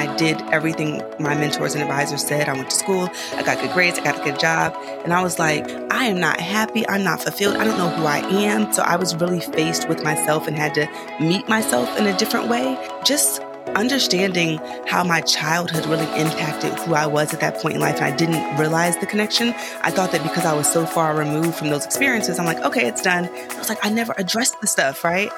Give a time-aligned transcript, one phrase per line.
[0.00, 2.48] I did everything my mentors and advisors said.
[2.48, 4.74] I went to school, I got good grades, I got a good job.
[5.04, 8.04] And I was like, I am not happy, I'm not fulfilled, I don't know who
[8.04, 8.72] I am.
[8.72, 10.88] So I was really faced with myself and had to
[11.20, 12.78] meet myself in a different way.
[13.04, 13.42] Just
[13.76, 18.06] understanding how my childhood really impacted who I was at that point in life, and
[18.06, 19.50] I didn't realize the connection.
[19.82, 22.88] I thought that because I was so far removed from those experiences, I'm like, okay,
[22.88, 23.26] it's done.
[23.26, 25.30] I was like, I never addressed the stuff, right?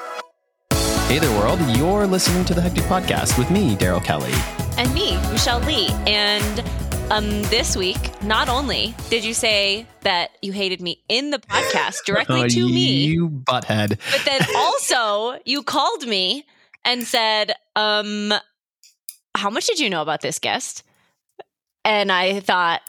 [1.13, 1.59] Hey there, world.
[1.77, 4.33] You're listening to the Hectic Podcast with me, Darryl Kelly.
[4.79, 5.89] And me, Michelle Lee.
[6.07, 6.63] And
[7.11, 12.05] um, this week, not only did you say that you hated me in the podcast
[12.07, 13.89] directly Oh, to me, You butthead.
[13.89, 16.45] but then also you called me
[16.83, 18.33] and said, um,
[19.35, 20.81] how much did you know about this guest?
[21.85, 22.81] And I thought,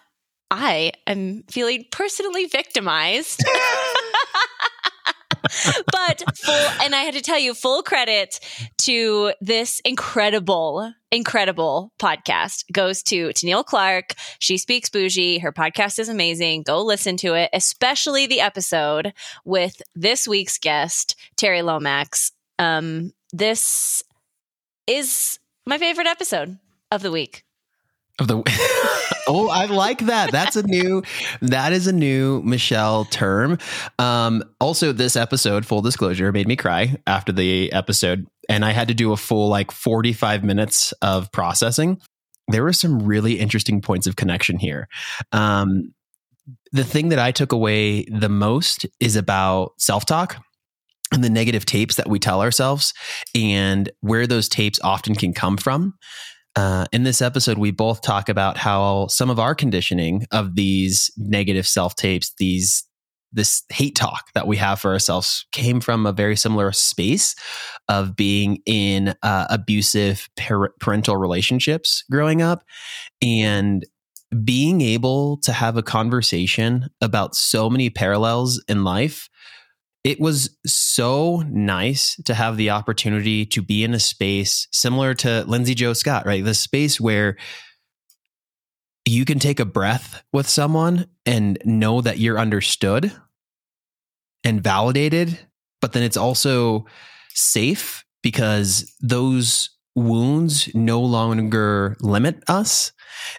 [0.51, 3.45] I am feeling personally victimized.
[5.93, 8.41] but full, and I had to tell you, full credit
[8.79, 14.15] to this incredible, incredible podcast goes to Tennille Clark.
[14.39, 15.39] She speaks bougie.
[15.39, 16.63] Her podcast is amazing.
[16.63, 19.13] Go listen to it, especially the episode
[19.45, 22.33] with this week's guest, Terri Lomax.
[22.59, 24.03] Um, this
[24.87, 26.59] is my favorite episode
[26.91, 27.44] of the week.
[28.19, 28.43] Of the
[29.27, 30.31] Oh, I like that.
[30.31, 31.03] That's a new
[31.41, 33.59] that is a new Michelle term.
[33.99, 38.89] Um also this episode, full disclosure, made me cry after the episode and I had
[38.89, 42.01] to do a full like 45 minutes of processing.
[42.49, 44.89] There were some really interesting points of connection here.
[45.33, 45.95] Um
[46.73, 50.37] the thing that I took away the most is about self-talk
[51.13, 52.93] and the negative tapes that we tell ourselves
[53.35, 55.95] and where those tapes often can come from.
[56.57, 61.11] Uh, in this episode, we both talk about how some of our conditioning of these
[61.17, 62.85] negative self tapes, these
[63.33, 67.35] this hate talk that we have for ourselves, came from a very similar space
[67.89, 72.63] of being in uh, abusive par- parental relationships growing up,
[73.21, 73.85] and
[74.45, 79.29] being able to have a conversation about so many parallels in life
[80.05, 85.45] it was so nice to have the opportunity to be in a space similar to
[85.47, 86.45] Lindsay Joe Scott, right?
[86.45, 87.37] The space where
[89.07, 93.13] you can take a breath with someone and know that you're understood
[94.45, 95.39] and validated,
[95.81, 96.85] but then it's also
[97.31, 102.93] safe because those wounds no longer limit us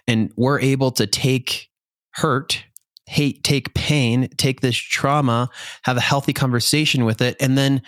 [0.08, 1.68] and we're able to take
[2.12, 2.64] hurt
[3.06, 5.48] hate, take pain, take this trauma,
[5.82, 7.82] have a healthy conversation with it, and then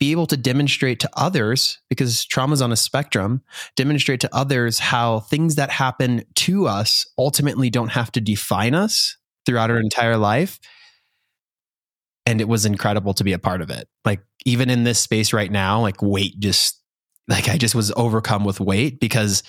[0.00, 3.42] be able to demonstrate to others, because trauma is on a spectrum,
[3.76, 9.16] demonstrate to others how things that happen to us ultimately don't have to define us
[9.46, 10.58] throughout our entire life.
[12.26, 13.88] And it was incredible to be a part of it.
[14.04, 16.80] Like, even in this space right now, like, weight just,
[17.28, 19.42] like, I just was overcome with weight because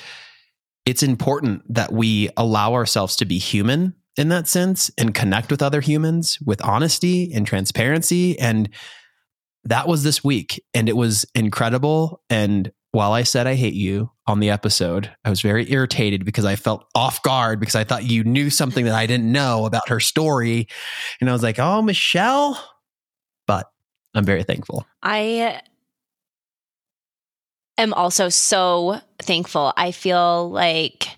[0.85, 5.61] it's important that we allow ourselves to be human in that sense and connect with
[5.61, 8.39] other humans with honesty and transparency.
[8.39, 8.69] And
[9.65, 10.63] that was this week.
[10.73, 12.21] And it was incredible.
[12.29, 16.45] And while I said I hate you on the episode, I was very irritated because
[16.45, 19.89] I felt off guard because I thought you knew something that I didn't know about
[19.89, 20.67] her story.
[21.19, 22.57] And I was like, oh, Michelle.
[23.47, 23.69] But
[24.13, 24.85] I'm very thankful.
[25.03, 25.61] I
[27.77, 29.73] am also so thankful.
[29.75, 31.17] I feel like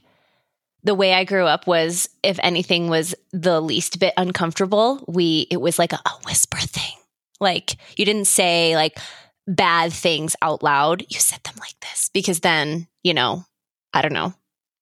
[0.87, 5.61] the way I grew up was if anything was the least bit uncomfortable, we it
[5.61, 6.95] was like a, a whisper thing.
[7.39, 8.97] Like you didn't say like
[9.45, 11.05] bad things out loud.
[11.09, 13.45] You said them like this because then, you know,
[13.93, 14.33] I don't know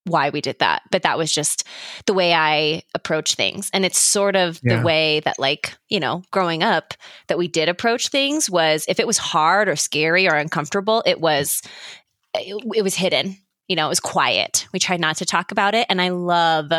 [0.04, 1.64] why we did that, but that was just
[2.06, 3.68] the way I approach things.
[3.72, 4.76] And it's sort of Yeah.
[4.76, 6.94] the way that like, you know, growing up
[7.26, 11.20] that we did approach things was if it was hard or scary or uncomfortable, it
[11.20, 11.60] was
[12.34, 13.38] it, it was hidden
[13.68, 14.66] you know, it was quiet.
[14.72, 15.86] We tried not to talk about it.
[15.88, 16.70] And I love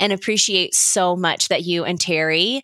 [0.00, 2.60] and appreciate so much that you and Terri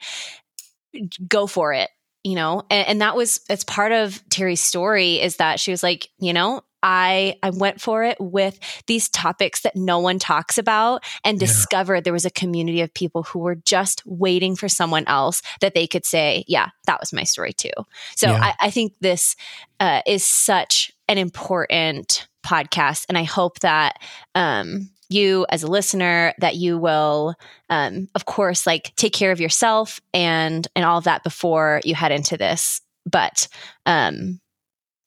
[1.26, 1.91] go for it,
[2.22, 5.82] you know, and, and that was, it's part of Terri's story is that she was
[5.82, 10.58] like, you know, I, I went for it with these topics that no one talks
[10.58, 11.46] about and Yeah.
[11.46, 15.75] discovered there was a community of people who were just waiting for someone else that
[15.75, 17.70] they could say, yeah, that was my story too.
[18.17, 18.38] So Yeah.
[18.43, 19.37] I, I think this
[19.78, 23.98] uh, is such an important podcast and i hope that
[24.34, 27.34] um, you as a listener that you will
[27.70, 31.94] um, of course like take care of yourself and and all of that before you
[31.94, 33.48] head into this but
[33.86, 34.40] um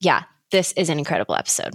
[0.01, 1.73] yeah this is an incredible episode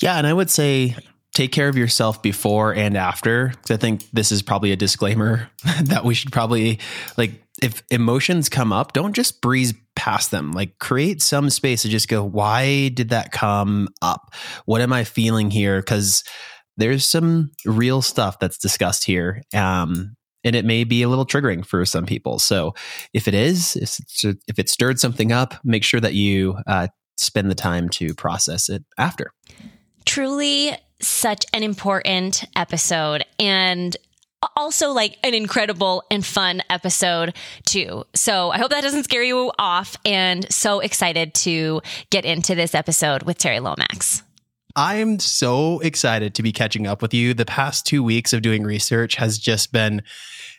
[0.00, 0.96] Yeah, and I would say
[1.34, 3.48] take care of yourself before and after.
[3.62, 5.48] 'cause I think this is probably a disclaimer
[5.82, 6.78] that we should probably
[7.16, 10.52] like if emotions come up, don't just breeze past them.
[10.52, 14.34] Like create some space to just go, why did that come up?
[14.64, 15.80] What am I feeling here?
[15.80, 16.24] Because
[16.76, 19.42] there's some real stuff that's discussed here.
[19.54, 22.38] Um, and it may be a little triggering for some people.
[22.38, 22.74] So
[23.12, 27.50] if it is, if, if it stirred something up, make sure that you uh, spend
[27.50, 29.32] the time to process it after.
[30.04, 33.24] Truly, such an important episode.
[33.38, 33.96] And
[34.56, 38.04] also like an incredible and fun episode too.
[38.14, 41.80] So I hope that doesn't scare you off and so excited to
[42.10, 44.22] get into this episode with Terri Lomax.
[44.74, 47.34] I'm so excited to be catching up with you.
[47.34, 50.02] The past two weeks of doing research has just been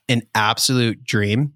[0.08, 1.54] an absolute dream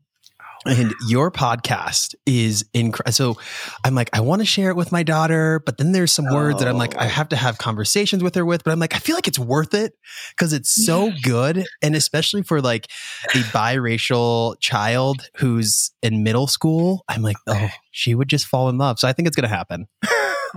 [0.67, 3.11] and your podcast is incredible.
[3.11, 3.37] So
[3.83, 6.35] I'm like, I want to share it with my daughter, but then there's some oh.
[6.35, 7.09] words that I'm like, I oh.
[7.09, 9.73] have to have conversations with her with, but I'm like, I feel like it's worth
[9.73, 9.93] it
[10.35, 11.65] because it's so good.
[11.81, 12.87] And especially for like
[13.33, 18.77] a biracial child who's in middle school, I'm like, oh, she would just fall in
[18.77, 18.99] love.
[18.99, 19.87] So I think it's going to happen.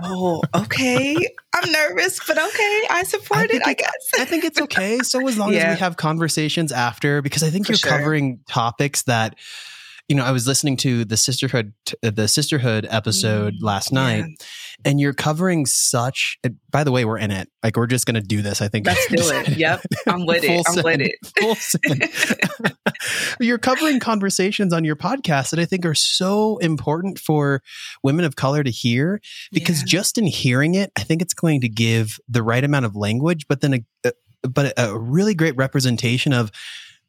[0.03, 1.15] Oh, okay.
[1.53, 2.87] I'm nervous, but okay.
[2.89, 3.91] I support I it, I guess.
[4.17, 4.99] I think it's okay.
[4.99, 5.59] So as long yeah.
[5.59, 7.91] as we have conversations after, because I think For you're sure.
[7.91, 9.35] covering topics that
[10.11, 14.35] you know, I was listening to the sisterhood, the sisterhood episode mm, last night, yeah.
[14.83, 16.37] and you're covering such.
[16.69, 17.47] By the way, we're in it.
[17.63, 18.61] Like we're just going to do this.
[18.61, 18.87] I think.
[18.87, 19.57] Let's do it.
[19.57, 20.65] Yep, I'm with it.
[20.67, 21.13] I'm with
[21.85, 22.75] it.
[23.39, 27.63] you're covering conversations on your podcast that I think are so important for
[28.03, 29.21] women of color to hear
[29.53, 29.85] because yeah.
[29.85, 33.47] just in hearing it, I think it's going to give the right amount of language,
[33.47, 34.11] but then a, a
[34.49, 36.51] but a really great representation of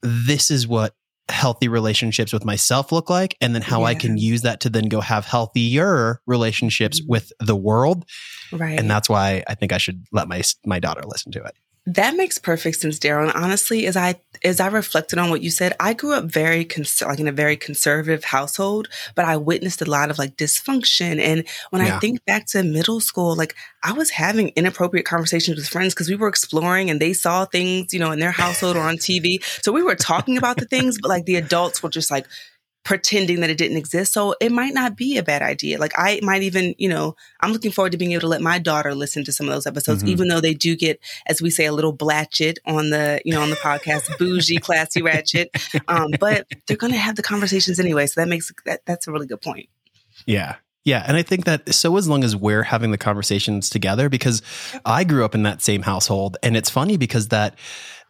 [0.03, 0.95] this is what
[1.29, 3.87] healthy relationships with myself look like and then how yeah.
[3.87, 7.11] I can use that to then go have healthier relationships mm-hmm.
[7.11, 8.05] with the world.
[8.51, 8.79] Right.
[8.79, 11.57] And that's why I think I should let my my daughter listen to it.
[11.85, 13.25] That makes perfect sense, Darryl.
[13.25, 14.15] And honestly, as I
[14.45, 17.33] as I reflected on what you said, I grew up very cons- like in a
[17.33, 21.21] very conservative household, but I witnessed a lot of like dysfunction.
[21.21, 21.97] And when yeah.
[21.97, 26.09] I think back to middle school, like I was having inappropriate conversations with friends because
[26.09, 29.43] we were exploring and they saw things, you know, in their household or on TV.
[29.65, 32.27] So we were talking about the things, but like the adults were just like
[32.85, 34.13] pretending that it didn't exist.
[34.13, 35.79] So it might not be a bad idea.
[35.79, 38.59] Like I might even, you know, I'm looking forward to being able to let my
[38.59, 40.11] daughter listen to some of those episodes, mm-hmm.
[40.11, 43.41] even though they do get, as we say, a little blatchet on the, you know,
[43.41, 45.51] on the podcast, bougie, classy, ratchet.
[45.87, 48.07] Um, but they're going to have the conversations anyway.
[48.07, 49.69] So that makes that, that's a really good point.
[50.27, 50.57] Yeah.
[50.85, 51.05] Yeah.
[51.07, 54.43] And I think that so as long as we're having the conversations together, because
[54.85, 57.57] I grew up in that same household and it's funny because that,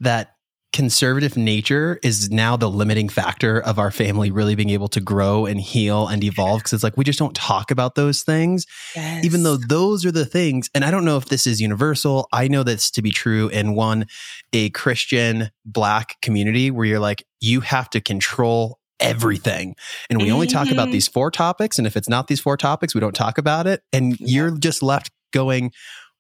[0.00, 0.31] that
[0.72, 5.44] conservative nature is now the limiting factor of our family really being able to grow
[5.44, 8.66] and heal and evolve because it's like we just don't talk about those things
[8.96, 9.24] yes.
[9.24, 12.48] even though those are the things and i don't know if this is universal i
[12.48, 14.06] know this to be true in one
[14.52, 19.74] a christian black community where you're like you have to control everything.
[20.08, 20.92] And we only talk about mm-hmm.
[20.92, 21.76] these four topics.
[21.76, 23.82] And if it's not these four topics, we don't talk about it.
[23.92, 25.72] And you're just left going,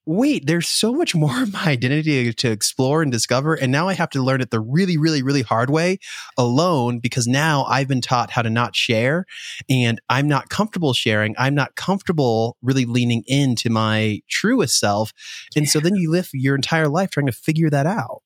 [0.06, 3.54] wait, there's so much more of my identity to explore and discover.
[3.54, 5.98] And now I have to learn it the really, really, really hard way
[6.36, 9.24] alone because now I've been taught how to not share
[9.68, 11.34] and I'm not comfortable sharing.
[11.38, 15.12] I'm not comfortable really leaning into my truest self.
[15.56, 18.22] And so then you live your entire life trying to figure that out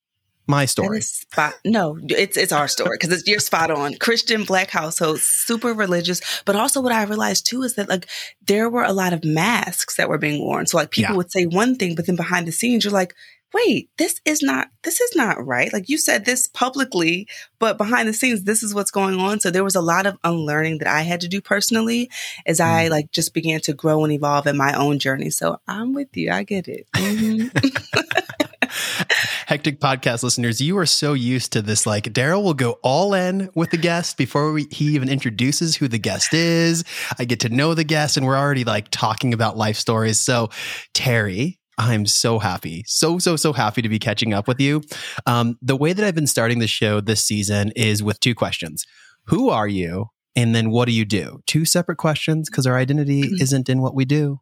[0.47, 1.01] my story.
[1.01, 3.95] Spot, no, it's it's our story because you're spot on.
[3.95, 8.07] Christian black household, super religious, but also what I realized too is that like
[8.45, 10.65] there were a lot of masks that were being worn.
[10.65, 11.17] So like people yeah.
[11.17, 13.13] would say one thing, but then behind the scenes you're like,
[13.53, 15.71] wait, this is not this is not right.
[15.73, 17.27] Like you said this publicly,
[17.59, 19.39] but behind the scenes this is what's going on.
[19.41, 22.09] So there was a lot of unlearning that I had to do personally
[22.45, 22.65] as mm.
[22.65, 25.29] I like just began to grow and evolve in my own journey.
[25.29, 26.31] So I'm with you.
[26.31, 26.87] I get it.
[26.95, 27.57] Mm-hmm.
[29.47, 31.85] Hectic podcast listeners, you are so used to this.
[31.85, 35.87] Like, Darryl will go all in with the guest before we, he even introduces who
[35.87, 36.83] the guest is.
[37.17, 40.19] I get to know the guest, and we're already like talking about life stories.
[40.19, 40.49] So,
[40.93, 44.81] Terri, I'm so happy, so so so happy to be catching up with you.
[45.25, 48.83] Um, the way that I've been starting the show this season is with two questions:
[49.27, 51.39] Who are you, and then what do you do?
[51.47, 54.41] Two separate questions because our identity isn't in what we do.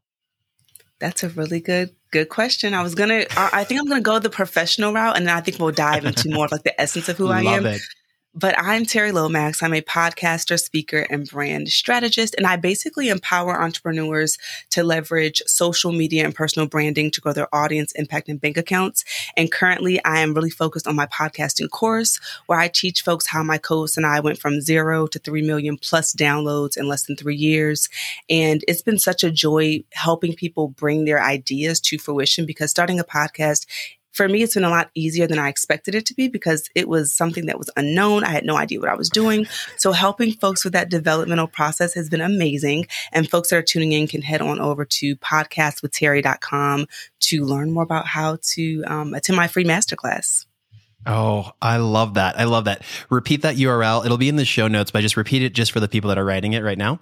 [1.00, 2.74] That's a really good good question.
[2.74, 3.25] I was gonna.
[3.36, 6.29] I think I'm gonna go the professional route, and then I think we'll dive into
[6.29, 7.65] more of like the essence of who I am.
[7.65, 7.81] It.
[8.37, 9.63] But I'm Terri Lomax.
[9.63, 12.35] I'm a podcaster, speaker, and brand strategist.
[12.35, 14.37] And I basically empower entrepreneurs
[14.71, 19.05] to leverage social media and personal branding to grow their audience, impact, and bank accounts.
[19.37, 23.41] And currently, I am really focused on my podcasting course where I teach folks how
[23.41, 27.15] my co-host and I went from zero to 3 million plus downloads in less than
[27.15, 27.87] three years.
[28.29, 32.99] And it's been such a joy helping people bring their ideas to fruition because starting
[32.99, 33.65] a podcast
[34.15, 36.88] for me, it's been a lot easier than I expected it to be because it
[36.88, 38.24] was something that was unknown.
[38.24, 39.45] I had no idea what I was doing.
[39.77, 42.88] So helping folks with that developmental process has been amazing.
[43.12, 46.88] And folks that are tuning in can head on over to podcastwithterri.com
[47.19, 50.45] to learn more about how to um, attend my free masterclass.
[51.05, 52.39] Oh, I love that.
[52.39, 52.84] I love that.
[53.10, 54.05] Repeat that URL.
[54.05, 56.07] It'll be in the show notes, but I just repeat it just for the people
[56.07, 57.00] that are writing it right now.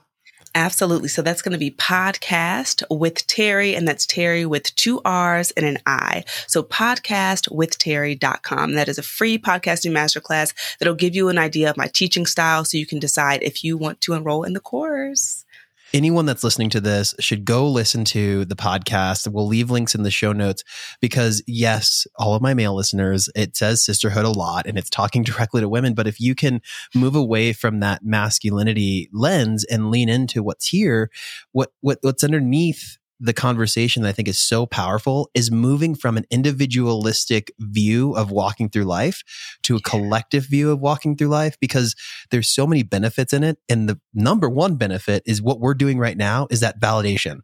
[0.55, 1.07] Absolutely.
[1.07, 5.65] So that's going to be podcast with Terri, and that's Terri with two R's and
[5.65, 6.25] an I.
[6.47, 8.73] So podcastwithterri.com.
[8.73, 12.65] That is a free podcasting masterclass that'll give you an idea of my teaching style
[12.65, 15.42] so you can decide if you want to enroll in the course
[15.93, 19.31] anyone that's listening to this should go listen to the podcast.
[19.31, 20.63] We'll leave links in the show notes
[20.99, 25.23] because, yes, all of my male listeners, it says sisterhood a lot and it's talking
[25.23, 25.93] directly to women.
[25.93, 26.61] But if you can
[26.95, 31.09] move away from that masculinity lens and lean into what's here,
[31.51, 36.17] what, what what's underneath the conversation that I think is so powerful is moving from
[36.17, 39.23] an individualistic view of walking through life
[39.63, 41.95] to a collective view of walking through life because
[42.31, 43.59] there's so many benefits in it.
[43.69, 47.39] And the number one benefit is what we're doing right now is that validation.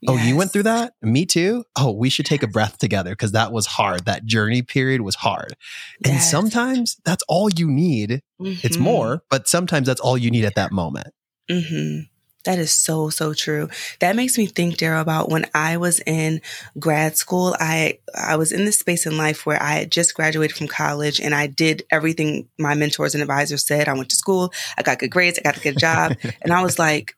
[0.00, 0.08] Yes.
[0.08, 0.92] Oh, you went through that?
[1.02, 1.64] Me too?
[1.74, 4.04] Oh, we should take a breath together because that was hard.
[4.04, 5.56] That journey period was hard.
[6.04, 6.12] Yes.
[6.12, 8.22] And sometimes that's all you need.
[8.40, 8.64] Mm-hmm.
[8.64, 11.08] It's more, but sometimes that's all you need at that moment.
[11.50, 12.02] Mm-hmm.
[12.44, 13.68] That is so, so true.
[14.00, 16.42] That makes me think, Darryl, about when I was in
[16.78, 17.56] grad school.
[17.58, 21.20] I, I was in this space in life where I had just graduated from college
[21.20, 23.88] and I did everything my mentors and advisors said.
[23.88, 24.52] I went to school.
[24.76, 25.38] I got good grades.
[25.38, 26.16] I got a good job.
[26.42, 27.16] and I was like,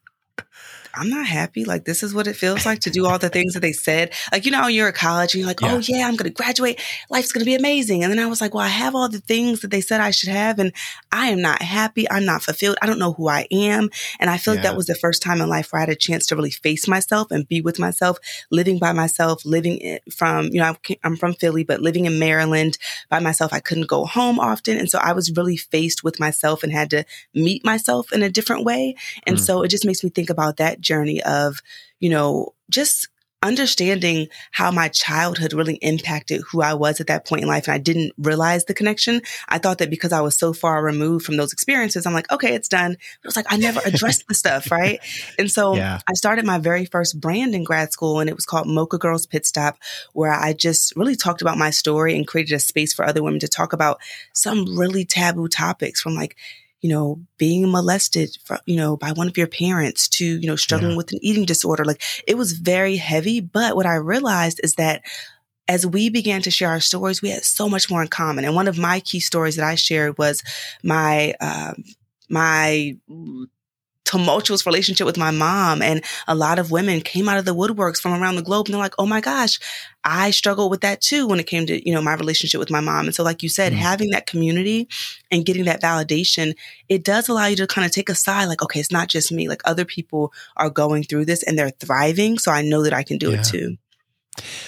[0.97, 1.65] I'm not happy.
[1.65, 4.13] Like, this is what it feels like to do all the things that they said.
[4.33, 5.75] Like, you know, you're at college and you're like, oh, yeah.
[5.75, 6.81] oh, yeah, I'm going to graduate.
[7.11, 8.03] Life's going to be amazing.
[8.03, 10.11] And then I was like, well, I have all the things that they said I
[10.11, 10.73] should have, and
[11.13, 12.11] I am not happy.
[12.11, 12.79] I'm not fulfilled.
[12.81, 13.91] I don't know who I am.
[14.19, 14.61] And I feel yeah.
[14.61, 16.51] like that was the first time in life where I had a chance to really
[16.51, 18.19] face myself and be with myself,
[18.51, 20.75] living by myself, living from, you know,
[21.05, 23.53] I'm from Philly, but living in Maryland by myself.
[23.53, 24.77] I couldn't go home often.
[24.79, 28.31] And so I was really faced with myself and had to meet myself in a
[28.31, 28.97] different way.
[29.27, 29.41] And mm.
[29.41, 31.61] so it just makes me think about that journey of,
[32.01, 33.09] you know, just
[33.43, 37.69] understanding how my childhood really impacted who I was at that point in life.
[37.69, 39.21] And I didn't realize the connection.
[39.49, 42.55] I thought that because I was so far removed from those experiences, I'm like, okay,
[42.55, 42.93] it's done.
[42.93, 44.67] But it was like, I never addressed the stuff.
[44.77, 45.01] Right.
[45.39, 46.01] And so yeah.
[46.07, 49.25] I started my very first brand in grad school and it was called Mocha Girls
[49.25, 49.79] Pit Stop,
[50.13, 53.41] where I just really talked about my story and created a space for other women
[53.41, 54.01] to talk about
[54.35, 56.37] some really taboo topics from like,
[56.81, 60.57] you know, being molested, for, you know, by one of your parents to, you know,
[60.57, 60.97] struggling yeah.
[60.97, 61.85] with an eating disorder.
[61.85, 63.41] Like it was very heavy.
[63.41, 65.03] But what I realized is that
[65.69, 68.45] as we began to share our stories, we had so much more in common.
[68.45, 70.43] And one of my key stories that I shared was
[70.85, 71.83] my, um,
[72.29, 72.97] my
[74.07, 75.83] tumultuous relationship with my mom.
[75.83, 78.75] And a lot of women came out of the woodworks from around the globe and
[78.75, 79.59] they're like, oh my gosh,
[80.05, 82.81] I struggled with that too when it came to, you know, my relationship with my
[82.81, 83.07] mom.
[83.07, 83.83] And so, like you said, mm-hmm.
[83.83, 84.89] having that community
[85.31, 86.55] and getting that validation,
[86.89, 89.33] it does allow you to kind of take a side, like, okay, it's not just
[89.33, 89.49] me.
[89.49, 92.39] Like other people are going through this and they're thriving.
[92.39, 93.41] So I know that I can do yeah.
[93.41, 93.77] it too.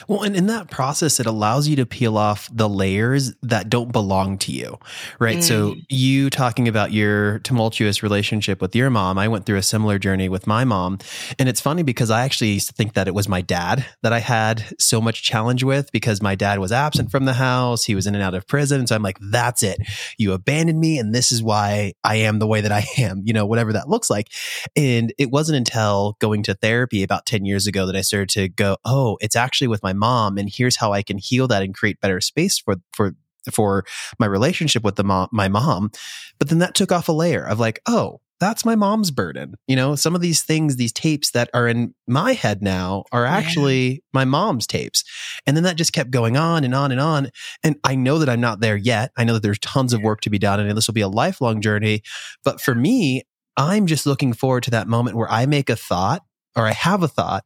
[0.07, 3.93] Well, and in that process, it allows you to peel off the layers that don't
[3.93, 4.79] belong to you,
[5.19, 5.39] right?
[5.39, 5.43] Mm.
[5.43, 9.99] So, you talking about your tumultuous relationship with your mom, I went through a similar
[9.99, 10.99] journey with my mom.
[11.39, 14.13] And it's funny because I actually used to think that it was my dad that
[14.13, 17.85] I had so much challenge with because my dad was absent from the house.
[17.85, 18.87] He was in and out of prison.
[18.87, 19.79] So, I'm like, that's it.
[20.19, 20.99] You abandoned me.
[20.99, 23.89] And this is why I am the way that I am, you know, whatever that
[23.89, 24.29] looks like.
[24.77, 28.49] And it wasn't until going to therapy about 10 years ago that I started to
[28.49, 31.63] go, oh, it's actually actually with my mom and here's how I can heal that
[31.63, 33.15] and create better space for for
[33.53, 33.85] for
[34.19, 35.91] my relationship with the mom, my mom.
[36.39, 39.55] But then that took off a layer of like, oh, that's my mom's burden.
[39.67, 43.25] You know, some of these things, these tapes that are in my head now are
[43.25, 43.99] actually yeah.
[44.13, 45.03] my mom's tapes.
[45.47, 47.31] And then that just kept going on and on and on.
[47.65, 49.11] And I know that I'm not there yet.
[49.17, 51.09] I know that there's tons of work to be done and this will be a
[51.09, 52.03] lifelong journey.
[52.45, 53.23] But for me,
[53.57, 56.23] I'm just looking forward to that moment where I make a thought
[56.55, 57.45] or I have a thought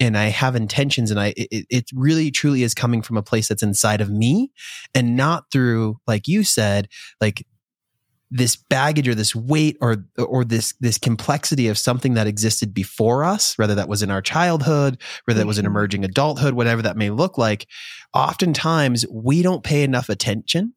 [0.00, 3.48] and I have intentions and I it, it, really truly is coming from a place
[3.48, 4.50] that's inside of me
[4.94, 6.88] and not through like you said
[7.20, 7.46] like
[8.30, 13.24] this baggage or this weight or or this this complexity of something that existed before
[13.24, 15.72] us whether that was in our childhood whether that was in mm-hmm.
[15.72, 17.66] emerging adulthood whatever that may look like
[18.12, 20.74] oftentimes we don't pay enough attention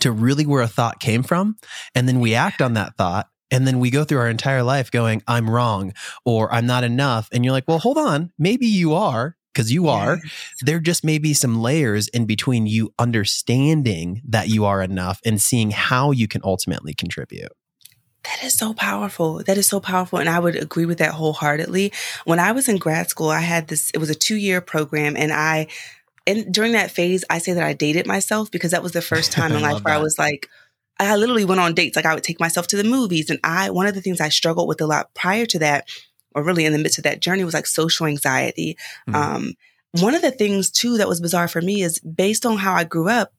[0.00, 1.56] to really where a thought came from
[1.94, 4.90] and then we act on that thought and then we go through our entire life
[4.90, 7.28] going, I'm wrong or I'm not enough.
[7.32, 8.32] And you're like, well, hold on.
[8.38, 10.18] Maybe you are because you are.
[10.60, 15.40] There just may be some layers in between you understanding that you are enough and
[15.40, 17.50] seeing how you can ultimately contribute.
[18.24, 19.42] That is so powerful.
[19.44, 20.18] That is so powerful.
[20.18, 21.92] And I would agree with that wholeheartedly.
[22.24, 25.16] When I was in grad school, I had this, it was a two year program
[25.16, 25.68] and I
[26.26, 29.32] and during that phase, I say that I dated myself because that was the first
[29.38, 30.00] time in life where that.
[30.00, 30.50] I was like,
[31.00, 31.96] I literally went on dates.
[31.96, 33.30] Like I would take myself to the movies.
[33.30, 35.88] And I, one of the things I struggled with a lot prior to that,
[36.34, 38.76] or really in the midst of that journey was like social anxiety.
[39.08, 39.14] Mhm.
[39.14, 39.54] Um,
[39.92, 42.84] one of the things too that was bizarre for me is based on how I
[42.84, 43.32] grew up,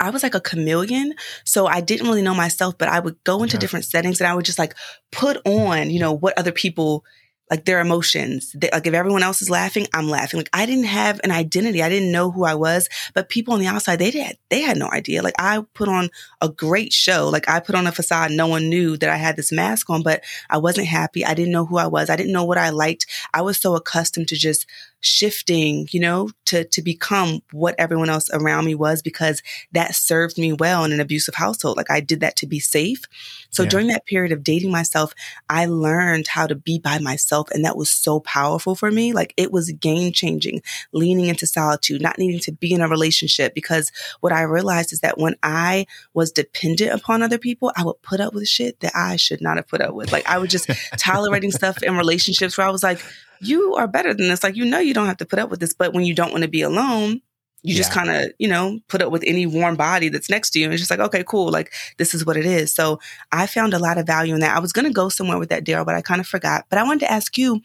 [0.00, 1.14] I was like a chameleon.
[1.44, 3.60] So I didn't really know myself, but I would go into Yeah.
[3.60, 4.74] different settings and I would just like
[5.10, 7.04] put on, you know, what other people
[7.50, 8.52] like their emotions.
[8.52, 10.38] They, like if everyone else is laughing, I'm laughing.
[10.38, 11.82] Like I didn't have an identity.
[11.82, 14.76] I didn't know who I was, but people on the outside, they did, they had
[14.76, 15.22] no idea.
[15.22, 17.28] Like I put on a great show.
[17.28, 18.30] Like I put on a facade.
[18.30, 21.24] No one knew that I had this mask on, but I wasn't happy.
[21.24, 22.10] I didn't know who I was.
[22.10, 23.06] I didn't know what I liked.
[23.32, 24.66] I was so accustomed to just
[25.00, 30.38] shifting, you know, to, to become what everyone else around me was because that served
[30.38, 31.76] me well in an abusive household.
[31.76, 33.02] Like I did that to be safe.
[33.50, 33.68] So Yeah.
[33.68, 35.14] during that period of dating myself,
[35.48, 37.48] I learned how to be by myself.
[37.50, 39.12] And that was so powerful for me.
[39.12, 40.62] Like it was game changing,
[40.92, 43.54] leaning into solitude, not needing to be in a relationship.
[43.54, 48.00] Because what I realized is that when I was dependent upon other people, I would
[48.02, 50.12] put up with shit that I should not have put up with.
[50.12, 53.00] Like I was just tolerating stuff in relationships where I was like,
[53.40, 54.42] you are better than this.
[54.42, 55.74] Like, you know, you don't have to put up with this.
[55.74, 57.22] But when you don't want to be alone,
[57.62, 60.58] you just kind of, you know, put up with any warm body that's next to
[60.58, 60.66] you.
[60.66, 61.50] And it's just like, okay, cool.
[61.50, 62.72] Like, this is what it is.
[62.72, 63.00] So
[63.32, 64.56] I found a lot of value in that.
[64.56, 66.66] I was going to go somewhere with that, Darryl, but I kind of forgot.
[66.70, 67.60] But I wanted to ask you,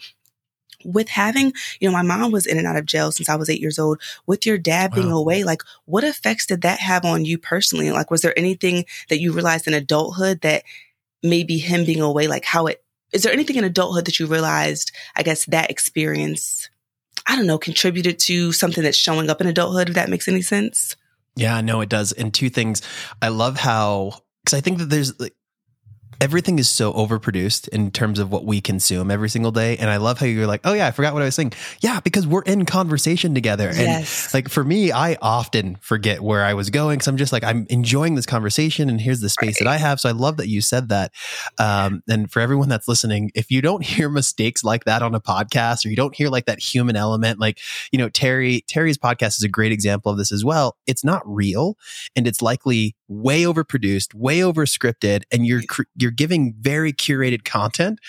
[0.85, 3.49] with having, you know, my mom was in and out of jail since I was
[3.49, 4.01] eight years old.
[4.25, 5.19] With your dad being Wow.
[5.19, 7.91] away, like, what effects did that have on you personally?
[7.91, 10.63] Like, was there anything that you realized in adulthood that
[11.21, 12.82] maybe him being away, like how it,
[13.13, 16.69] is there anything in adulthood that you realized, I guess, that experience,
[17.27, 20.41] I don't know, contributed to something that's showing up in adulthood, if that makes any
[20.41, 20.95] sense?
[21.35, 22.11] Yeah, no, it does.
[22.11, 22.81] And two things.
[23.21, 25.35] I love how because I think that there's like
[26.23, 29.75] everything is so overproduced in terms of what we consume every single day.
[29.75, 31.51] And I love how you're like, oh yeah, I forgot what I was saying.
[31.81, 33.67] Yeah, because we're in conversation together.
[33.67, 34.33] And yes.
[34.33, 37.67] like for me, I often forget where I was going because I'm just like, I'm
[37.69, 39.99] enjoying this conversation and here's the space that I have.
[39.99, 41.11] So I love that you said that.
[41.59, 45.19] Um, and for everyone that's listening, if you don't hear mistakes like that on a
[45.19, 47.59] podcast or you don't hear like that human element, like,
[47.91, 50.77] you know, Terri, Terri's podcast is a great example of this as well.
[50.87, 51.77] It's not real
[52.15, 55.61] and it's likely way overproduced, way over scripted, and you're,
[55.95, 57.99] you're giving very curated content.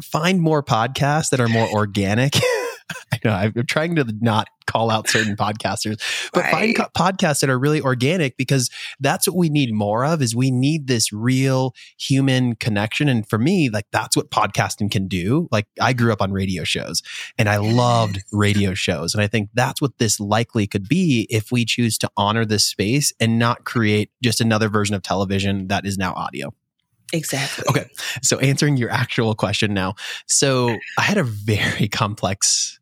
[0.00, 2.34] Find more podcasts that are more organic.
[3.12, 6.00] I know I'm trying to not call out certain podcasters,
[6.32, 10.22] but find co- podcasts that are really organic because that's what we need more of
[10.22, 13.08] is we need this real human connection.
[13.08, 15.48] And for me, like that's what podcasting can do.
[15.50, 17.02] Like I grew up on radio shows
[17.38, 19.14] and I loved radio shows.
[19.14, 22.64] And I think that's what this likely could be if we choose to honor this
[22.64, 26.52] space and not create just another version of television that is now audio.
[27.12, 27.64] Exactly.
[27.68, 27.88] Okay.
[28.22, 29.94] So answering your actual question now.
[30.26, 32.78] So I had a very complex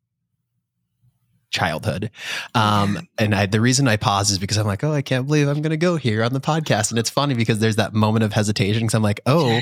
[1.50, 2.10] childhood.
[2.54, 5.48] Um, and I, the reason I pause is because I'm like, oh, I can't believe
[5.48, 6.90] I'm going to go here on the podcast.
[6.90, 9.58] And it's funny because there's that moment of hesitation because I'm like, oh,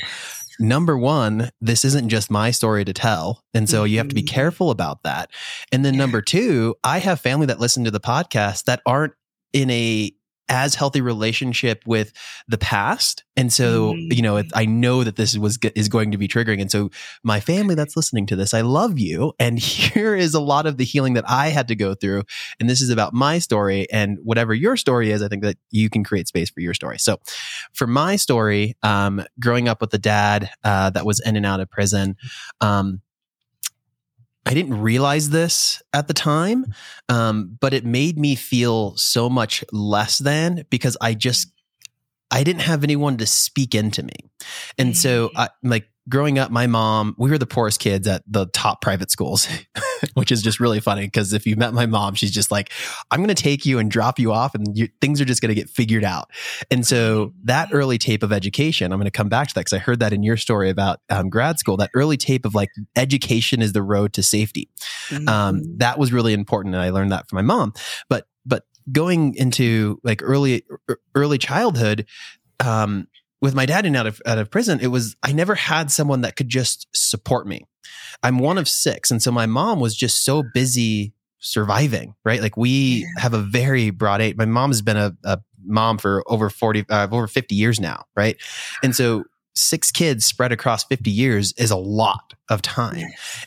[0.61, 3.43] number one, this isn't just my story to tell.
[3.55, 4.29] And so you have to be Mhm.
[4.29, 5.31] careful about that.
[5.73, 9.15] And then number two, I have family that listen to the podcast that aren't
[9.55, 10.13] in a
[10.49, 12.13] as healthy relationship with
[12.49, 13.25] the past.
[13.37, 14.15] And so, Mhm.
[14.15, 16.61] you know, I know that this was is going to be triggering.
[16.61, 16.91] And so
[17.23, 19.33] my family that's listening to this, I love you.
[19.39, 19.59] And
[19.99, 22.25] here is a lot of the healing that I had to go through.
[22.59, 25.89] And this is about my story and whatever your story is, I think that you
[25.91, 26.99] can create space for your story.
[26.99, 27.19] So
[27.73, 31.61] for my story, um, growing up with a dad uh, that was in and out
[31.61, 32.17] of prison,
[32.61, 33.01] um,
[34.49, 36.73] I didn't realize this at the time,
[37.11, 41.53] um, but it made me feel so much less than because I just
[42.31, 44.15] I didn't have anyone to speak into me,
[44.79, 46.51] and so I like growing up.
[46.51, 49.47] My mom, we were the poorest kids at the top private schools,
[50.14, 52.73] which is just really funny because if you met my mom, she's just like,
[53.11, 55.51] "I'm going to take you and drop you off, and you, things are just going
[55.51, 56.31] to get figured out."
[56.71, 59.73] And so that early tape of education, I'm going to come back to that because
[59.75, 61.77] I heard that in your story about um, grad school.
[61.77, 64.68] That early tape of like education is the road to safety.
[65.11, 65.79] Um, Mhm.
[65.79, 67.73] that was really important, and I learned that from my mom.
[68.09, 70.64] But but going into like early
[71.14, 72.07] early childhood,
[72.61, 73.07] um,
[73.40, 76.22] with my dad in out of out of prison, it was I never had someone
[76.22, 77.62] that could just support me.
[78.22, 82.14] I'm one of six, and so my mom was just so busy surviving.
[82.24, 84.37] Right, like we have a very broad age.
[84.37, 88.05] My mom's been a, a mom for over forty, uh, over fifty years now.
[88.16, 88.37] Right,
[88.83, 89.24] and so
[89.55, 93.03] six kids spread across 50 years is a lot of time.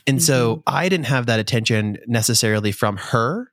[0.06, 0.62] And so Mhm.
[0.66, 3.50] I didn't have that attention necessarily from her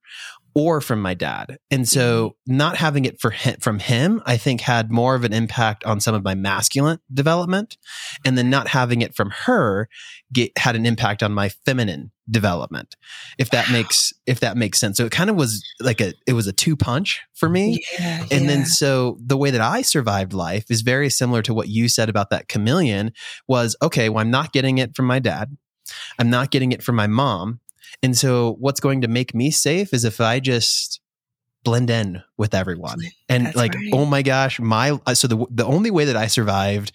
[0.55, 1.57] or from my dad.
[1.69, 2.57] And so mm-hmm.
[2.57, 5.99] not having it for him, from him, I think had more of an impact on
[5.99, 7.77] some of my masculine development.
[8.25, 9.87] And then not having it from her
[10.33, 12.95] get, had an impact on my feminine development.
[13.37, 13.73] If that wow.
[13.73, 14.97] makes, if that makes sense.
[14.97, 17.83] So it kind of was like a, it was a two punch for me.
[17.99, 18.47] Yeah, and yeah.
[18.47, 22.09] then so the way that I survived life is very similar to what you said
[22.09, 23.13] about that chameleon
[23.47, 25.55] was, okay, well, I'm not getting it from my dad.
[26.17, 27.61] I'm not getting it from my mom.
[28.03, 30.99] And so what's going to make me safe is if I just
[31.63, 32.99] blend in with everyone.
[33.27, 33.89] And That's like, right.
[33.93, 36.91] oh my gosh, my uh, so the the only way that I survived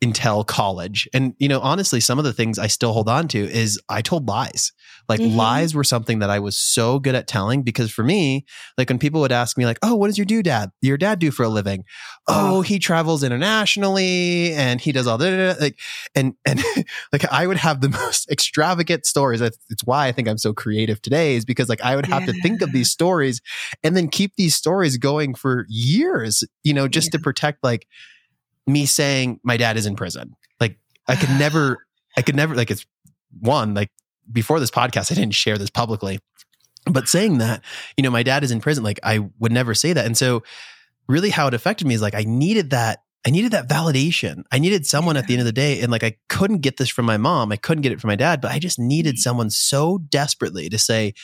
[0.00, 1.08] until college.
[1.12, 4.00] And, you know, honestly, some of the things I still hold on to is I
[4.00, 4.72] told lies.
[5.08, 5.36] Like mm-hmm.
[5.36, 8.44] lies were something that I was so good at telling because for me,
[8.76, 10.70] like when people would ask me like, "Oh, what does your do dad?
[10.82, 11.84] Your dad do for a living?"
[12.28, 15.78] Oh, he travels internationally and he does all that like
[16.14, 16.62] and and
[17.12, 19.40] like I would have the most extravagant stories.
[19.40, 22.32] It's why I think I'm so creative today is because like I would have yeah.
[22.32, 23.40] to think of these stories
[23.82, 27.18] and then keep these stories going for years, you know, just yeah.
[27.18, 27.86] to protect like
[28.68, 30.36] me saying my dad is in prison.
[30.60, 30.78] Like
[31.08, 32.86] I could never, I could never, like it's
[33.40, 33.90] one, like
[34.30, 36.20] before this podcast, I didn't share this publicly,
[36.84, 37.64] but saying that,
[37.96, 40.06] you know, my dad is in prison, like I would never say that.
[40.06, 40.42] And so
[41.08, 43.00] really how it affected me is like, I needed that.
[43.26, 44.44] I needed that validation.
[44.52, 45.80] I needed someone at the end of the day.
[45.80, 47.50] And like, I couldn't get this from my mom.
[47.50, 49.18] I couldn't get it from my dad, but I just needed mm.
[49.18, 51.14] someone so desperately to say,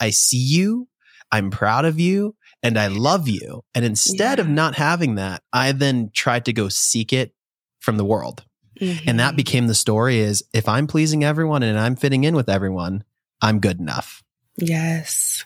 [0.00, 0.88] I see you.
[1.30, 2.34] I'm proud of you
[2.64, 3.62] and I love you.
[3.74, 4.42] And instead yeah.
[4.42, 7.34] of not having that, I then tried to go seek it
[7.78, 8.42] from the world.
[8.80, 9.08] Mm-hmm.
[9.08, 9.36] And that mm-hmm.
[9.36, 13.04] became the story is if I'm pleasing everyone and I'm fitting in with everyone,
[13.42, 14.24] I'm good enough.
[14.56, 15.44] Yes.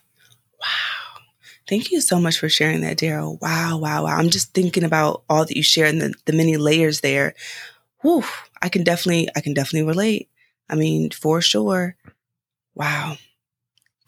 [0.61, 1.23] Wow.
[1.69, 3.39] Thank you so much for sharing that, Darryl.
[3.43, 4.17] Wow, wow, wow.
[4.17, 7.35] I'm just thinking about all that you share and the, the many layers there.
[8.01, 8.25] Whew,
[8.63, 10.31] I can definitely, I can definitely relate.
[10.71, 11.97] I mean, for sure.
[12.75, 13.17] Wow.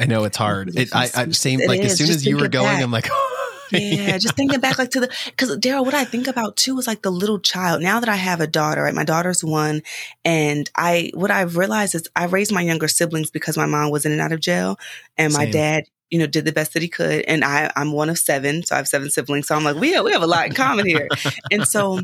[0.00, 0.76] I know it's hard.
[0.76, 1.92] It, I, I same like is.
[1.92, 2.82] as soon just as you were going, back.
[2.82, 3.08] I'm like,
[3.72, 6.86] yeah, just thinking back like to the because Darryl, what I think about too is
[6.86, 7.82] like the little child.
[7.82, 8.94] Now that I have a daughter, right?
[8.94, 9.82] My daughter's one,
[10.24, 14.06] and I what I've realized is I raised my younger siblings because my mom was
[14.06, 14.78] in and out of jail,
[15.18, 17.24] and my dad you know, did the best that he could.
[17.26, 19.46] And I, I'm one of seven, so I have seven siblings.
[19.46, 21.08] So I'm like, we have, we have a lot in common here.
[21.52, 22.00] and so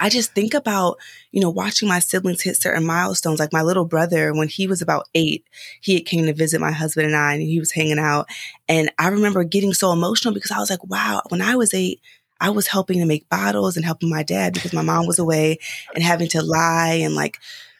[0.00, 0.98] I just think about,
[1.32, 3.38] you know, watching my siblings hit certain milestones.
[3.40, 5.44] Like my little brother, when he was about eight,
[5.80, 8.26] he came to visit my husband and I, and he was hanging out.
[8.68, 12.00] And I remember getting so emotional because I was like, wow, when I was eight,
[12.40, 15.58] I was helping to make bottles and helping my dad because my mom was away
[15.94, 17.38] and having to lie and like,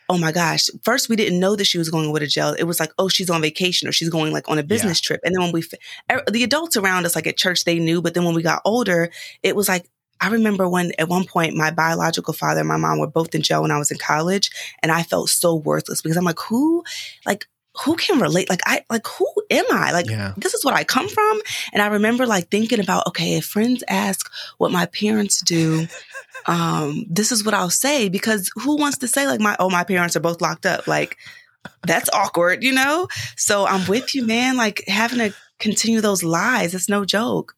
[0.09, 0.69] oh my gosh.
[0.83, 2.55] First, we didn't know that she was going away to jail.
[2.59, 5.07] It was like, oh, she's on vacation or she's going like on a business yeah.
[5.07, 5.21] trip.
[5.25, 5.65] And then when we,
[6.11, 8.03] er, the adults around us, like at church, they knew.
[8.03, 9.11] But then when we got older,
[9.43, 9.89] it was like,
[10.25, 13.43] I remember when at one point my biological father and my mom were both in
[13.43, 14.51] jail when I was in college
[14.83, 16.83] and I felt so worthless because I'm like, who,
[17.27, 17.47] like,
[17.85, 18.49] who can relate?
[18.49, 19.93] Like, I, like, who am I?
[19.93, 20.33] Like, yeah.
[20.39, 21.43] this is what I come from.
[21.75, 25.89] And I remember like thinking about, okay, if friends ask what my parents do,
[26.47, 29.85] um, this is what I'll say because who wants to say like my, oh, my
[29.85, 30.87] parents are both locked up?
[30.87, 31.19] Like,
[31.87, 33.09] that's awkward, you know?
[33.37, 34.57] So I'm with you, man.
[34.57, 37.55] Like having to continue those lies, it's no joke.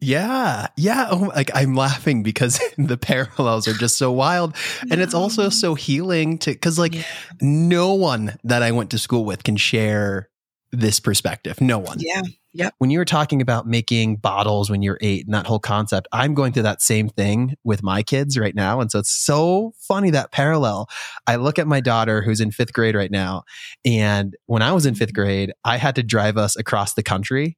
[0.00, 0.68] Yeah.
[0.76, 1.08] Yeah.
[1.10, 4.56] Oh, like I'm laughing because the parallels are just so wild.
[4.90, 7.02] And it's also so healing to, cause like yeah.
[7.40, 10.28] no one that I went to school with can share
[10.72, 11.60] this perspective.
[11.60, 11.98] No one.
[12.00, 12.22] Yeah.
[12.52, 12.74] Yep.
[12.78, 16.34] When you were talking about making bottles when you're eight and that whole concept, I'm
[16.34, 18.80] going through that same thing with my kids right now.
[18.80, 20.88] And so it's so funny that parallel.
[21.28, 23.44] I look at my daughter who's in fifth grade right now.
[23.84, 27.56] And when I was in fifth grade, I had to drive us across the country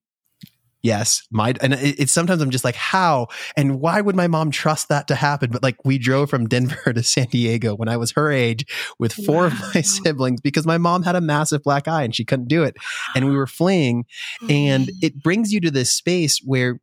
[0.83, 4.51] Yes, my and it, it's sometimes I'm just like, how and why would my mom
[4.51, 5.51] trust that to happen?
[5.51, 8.66] But like, we drove from Denver to San Diego when I was her age
[8.99, 9.47] with four wow.
[9.47, 12.64] of my siblings because my mom had a massive black eye and she couldn't do
[12.64, 12.77] it,
[13.14, 14.05] and we were fleeing,
[14.51, 16.81] and it brings you to this space where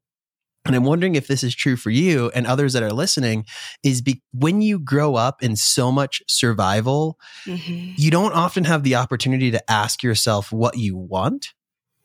[0.65, 3.45] and I'm wondering if this is true for you and others that are listening
[3.81, 7.93] is be, when you grow up in so much survival, mm-hmm.
[7.95, 11.53] you don't often have the opportunity to ask yourself what you want.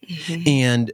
[0.09, 0.48] Mm-hmm.
[0.48, 0.92] And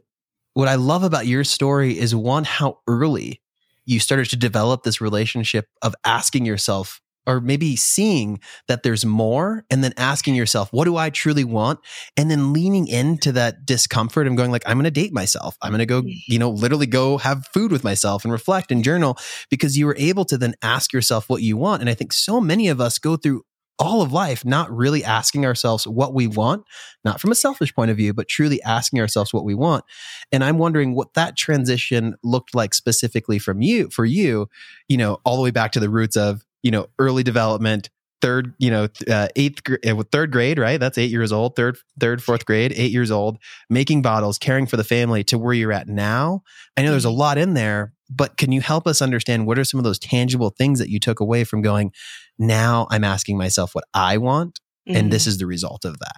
[0.54, 3.40] what I love about your story is one, how early
[3.84, 9.64] you started to develop this relationship of asking yourself, or maybe seeing that there's more
[9.70, 11.78] and then asking yourself, what do I truly want?
[12.16, 15.56] And then leaning into that discomfort and going like, I'm going to date myself.
[15.62, 18.82] I'm going to go, you know, literally go have food with myself and reflect and
[18.82, 19.18] journal
[19.50, 21.82] because you were able to then ask yourself what you want.
[21.82, 23.42] And I think so many of us go through
[23.80, 26.64] all of life not really asking ourselves what we want,
[27.04, 29.84] not from a selfish point of view, but truly asking ourselves what we want.
[30.30, 34.48] And I'm wondering what that transition looked like specifically from you, for you,
[34.88, 37.88] you know, all the way back to the roots of, you know, early development,
[38.20, 40.78] third, you know, uh, eighth, uh, third grade, right?
[40.78, 43.38] That's eight years old, third, third, fourth grade, eight years old,
[43.70, 46.42] making bottles, caring for the family to where you're at now.
[46.76, 47.18] I know there's a mm-hmm.
[47.18, 50.50] lot in there, but can you help us understand what are some of those tangible
[50.50, 51.92] things that you took away from going,
[52.38, 54.96] now I'm asking myself what I want, mm-hmm.
[54.96, 55.28] and this mm-hmm.
[55.30, 56.16] is the result of that?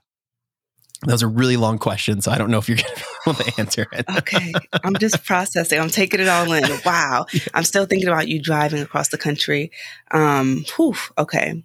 [1.02, 3.30] That was a really long question, so I don't know if you're going to be
[3.30, 4.04] able to answer it.
[4.18, 4.52] okay.
[4.84, 5.80] I'm just processing.
[5.80, 6.62] I'm taking it all in.
[6.86, 7.26] Wow.
[7.32, 7.40] Yeah.
[7.54, 9.72] I'm still thinking about you driving across the country.
[10.12, 11.64] Um, whew, okay.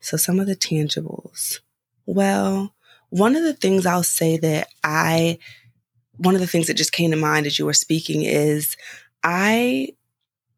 [0.00, 1.60] So some of the tangibles.
[2.04, 2.74] Well,
[3.10, 5.38] one of the things I'll say that I,
[6.16, 8.76] one of the things that just came to mind as you were speaking is
[9.22, 9.90] I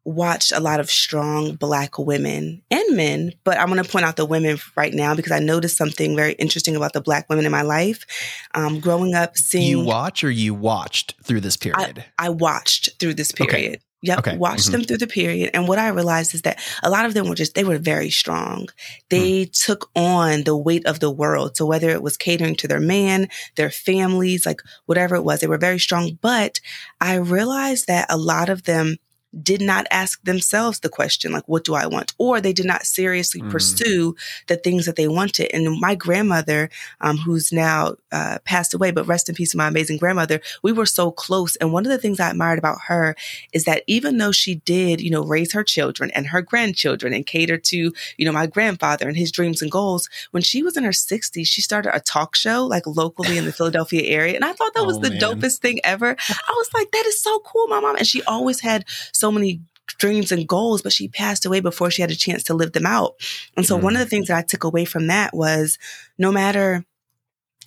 [0.05, 4.15] watched a lot of strong black women and men, but I'm going to point out
[4.15, 7.51] the women right now because I noticed something very interesting about the black women in
[7.51, 8.05] my life.
[8.53, 12.05] Um, growing up, seeing you watch or you watched through this period.
[12.19, 13.55] I, I watched through this period.
[13.55, 13.79] Okay.
[14.05, 14.19] Yep.
[14.19, 14.37] Okay.
[14.37, 14.71] Watched mm-hmm.
[14.73, 15.51] them through the period.
[15.53, 18.09] And what I realized is that a lot of them were just, they were very
[18.09, 18.67] strong.
[19.09, 19.65] They mm.
[19.65, 21.57] took on the weight of the world.
[21.57, 25.47] So whether it was catering to their man, their families, like whatever it was, they
[25.47, 26.19] were very strong.
[26.21, 26.59] But
[27.01, 28.97] I realized that a lot of them
[29.41, 32.13] did not ask themselves the question, like, what do I want?
[32.17, 33.51] Or they did not seriously mm.
[33.51, 34.15] pursue
[34.47, 35.53] the things that they wanted.
[35.53, 36.69] And my grandmother,
[37.01, 40.85] um, who's now uh, passed away, but rest in peace, my amazing grandmother, we were
[40.85, 41.55] so close.
[41.57, 43.15] And one of the things I admired about her
[43.51, 47.25] is that even though she did, you know, raise her children and her grandchildren and
[47.25, 50.83] cater to, you know, my grandfather and his dreams and goals, when she was in
[50.83, 54.35] her 60s, she started a talk show like locally in the Philadelphia area.
[54.35, 55.19] And I thought that was oh, the man.
[55.19, 56.15] dopest thing ever.
[56.29, 57.95] I was like, that is so cool, my mom.
[57.95, 59.59] And she always had so so many
[59.97, 62.85] dreams and goals, but she passed away before she had a chance to live them
[62.85, 63.15] out.
[63.57, 63.81] And so mm.
[63.81, 65.79] one of the things that I took away from that was
[66.19, 66.85] no matter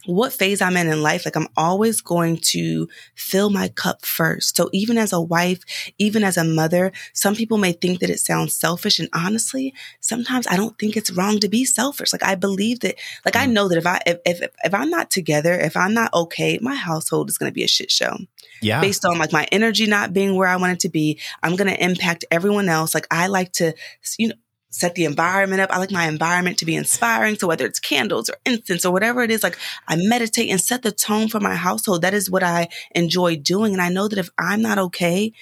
[0.08, 4.56] what phase I'm in in life, like I'm always going to fill my cup first.
[4.56, 5.60] So even as a wife,
[5.98, 8.98] even as a mother, some people may think that it sounds selfish.
[8.98, 12.10] And honestly, sometimes I don't think it's wrong to be selfish.
[12.10, 12.94] Like I believe that,
[13.26, 13.52] like I mm.
[13.52, 16.74] know that if I, if, if, if I'm not together, if I'm not okay, my
[16.74, 18.16] household is going to be a shit show.
[18.62, 18.80] Yeah.
[18.80, 21.68] Based on like my energy not being where I want it to be, I'm going
[21.68, 22.94] to impact everyone else.
[22.94, 23.74] Like I like to,
[24.16, 24.34] you know,
[24.70, 25.70] set the environment up.
[25.70, 27.36] I like my environment to be inspiring.
[27.36, 30.82] So whether it's candles or incense or whatever it is, like I meditate and set
[30.82, 32.02] the tone for my household.
[32.02, 33.72] That is what I enjoy doing.
[33.72, 35.32] And I know that if I'm not okay,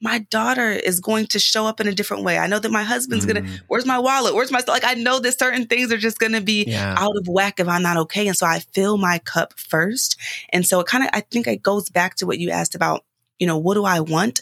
[0.00, 2.36] my daughter is going to show up in a different way.
[2.36, 3.34] I know that my husband's mm.
[3.34, 4.34] gonna, where's my wallet?
[4.34, 4.60] Where's my?
[4.66, 6.96] Like I know that certain things are just gonna be yeah.
[6.98, 8.26] out of whack if I'm not okay.
[8.26, 10.18] And so I fill my cup first.
[10.48, 13.04] And so it kind of, I think it goes back to what you asked about
[13.42, 14.40] you know, what do I want?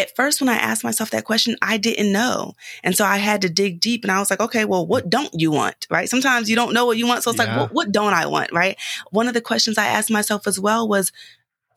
[0.00, 2.54] At first, when I asked myself that question, I didn't know.
[2.82, 5.32] And so I had to dig deep and I was like, okay, well, what don't
[5.38, 5.86] you want?
[5.90, 6.08] Right.
[6.08, 7.22] Sometimes you don't know what you want.
[7.22, 7.46] So it's yeah.
[7.46, 8.52] like, what, what don't I want?
[8.52, 8.76] Right.
[9.10, 11.12] One of the questions I asked myself as well was,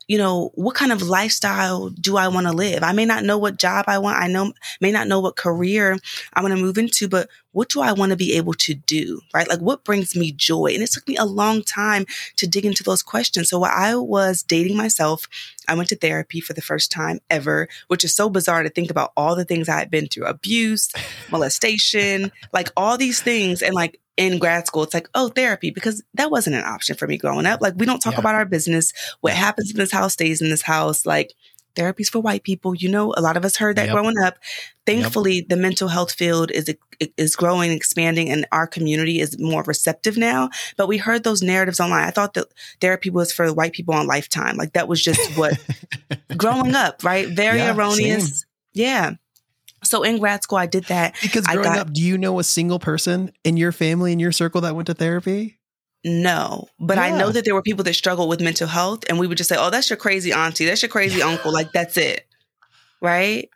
[0.08, 2.84] you know, what kind of lifestyle do I want to live?
[2.84, 4.20] I may not know what job I want.
[4.20, 5.98] I know, may not know what career
[6.34, 9.22] I want to move into, but what do I want to be able to do?
[9.34, 9.48] Right?
[9.48, 10.72] Like what brings me joy?
[10.74, 12.06] And it took me a long time
[12.38, 13.50] to dig into those questions.
[13.50, 15.28] So while I was dating myself,
[15.68, 18.92] I went to therapy for the first time ever, which is so bizarre to think
[18.92, 20.90] about all the things I had been through abuse,
[21.32, 23.62] molestation, like all these things.
[23.62, 27.08] And like in grad school, it's like, oh, therapy, because that wasn't an option for
[27.08, 27.62] me growing up.
[27.62, 28.20] Like, we don't talk yeah.
[28.20, 28.94] about our business.
[29.22, 31.06] What happens in this house stays in this house.
[31.06, 31.34] Like,
[31.76, 32.76] therapies for white people.
[32.76, 33.94] You know, a lot of us heard that yep.
[33.94, 34.38] growing up.
[34.86, 35.48] Thankfully, yep.
[35.50, 36.74] the mental health field is
[37.18, 40.50] is growing, expanding, and our community is more receptive now.
[40.78, 42.08] But we heard those narratives online.
[42.08, 42.48] I thought that
[42.82, 44.58] therapy was for white people on Lifetime.
[44.58, 45.58] Like that was just what
[46.38, 47.28] growing up, right?
[47.28, 48.42] Very yeah, erroneous.
[48.42, 48.50] Same.
[48.74, 49.12] Yeah.
[49.94, 51.14] So in grad school, I did that.
[51.22, 54.32] Because growing got, up, do you know a single person in your family, in your
[54.32, 55.60] circle that went to therapy?
[56.04, 57.04] No, but yeah.
[57.04, 59.50] I know that there were people that struggled with mental health, and we would just
[59.50, 60.66] say, "Oh, that's your crazy auntie.
[60.66, 62.26] That's your crazy uncle." Like that's it,
[63.02, 63.48] right?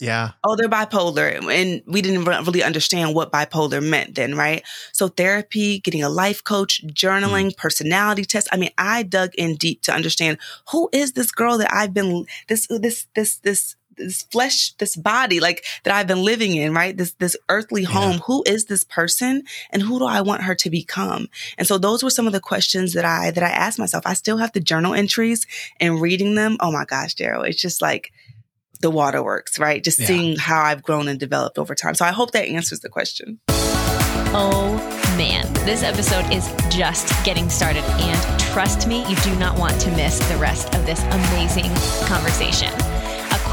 [0.00, 0.32] Yeah.
[0.42, 1.48] Oh, they're bipolar.
[1.48, 4.64] And we didn't really understand what bipolar meant then, right?
[4.92, 7.56] So therapy, getting a life coach, journaling, mm.
[7.56, 8.48] personality test.
[8.50, 10.38] I mean, I dug in deep to understand
[10.70, 15.40] who is this girl that I've been this this this this this flesh, this body,
[15.40, 16.96] like that I've been living in, right?
[16.96, 18.12] This, this earthly home.
[18.12, 18.18] Yeah.
[18.26, 21.28] Who is this person and who do I want her to become?
[21.58, 24.06] And so those were some of the questions that I, that I asked myself.
[24.06, 25.46] I still have the journal entries
[25.80, 26.56] and reading them.
[26.60, 28.12] Oh my gosh, Darryl, it's just like
[28.80, 29.82] the waterworks, right?
[29.82, 30.06] Just yeah.
[30.06, 31.94] seeing how I've grown and developed over time.
[31.94, 33.40] So I hope that answers the question.
[34.36, 34.76] Oh
[35.16, 37.84] man, this episode is just getting started.
[37.84, 41.70] And trust me, you do not want to miss the rest of this amazing
[42.06, 42.72] conversation.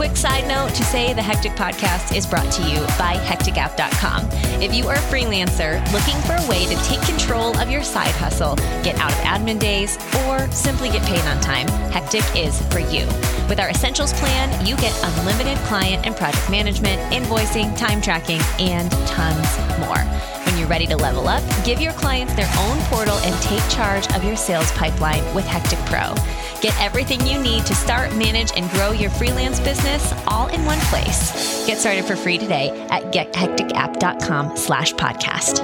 [0.01, 4.27] Quick side note to say the Hectic Podcast is brought to you by hecticapp.com.
[4.59, 8.15] If you are a freelancer looking for a way to take control of your side
[8.15, 12.79] hustle, get out of admin days, or simply get paid on time, Hectic is for
[12.79, 13.05] you.
[13.47, 18.89] With our Essentials plan, you get unlimited client and project management, invoicing, time tracking, and
[19.05, 20.40] tons more
[20.71, 24.37] ready to level up, give your clients their own portal and take charge of your
[24.37, 26.15] sales pipeline with Hectic Pro.
[26.61, 30.79] Get everything you need to start, manage, and grow your freelance business all in one
[30.83, 31.67] place.
[31.67, 35.59] Get started for free today at gethecticapp.com slash podcast.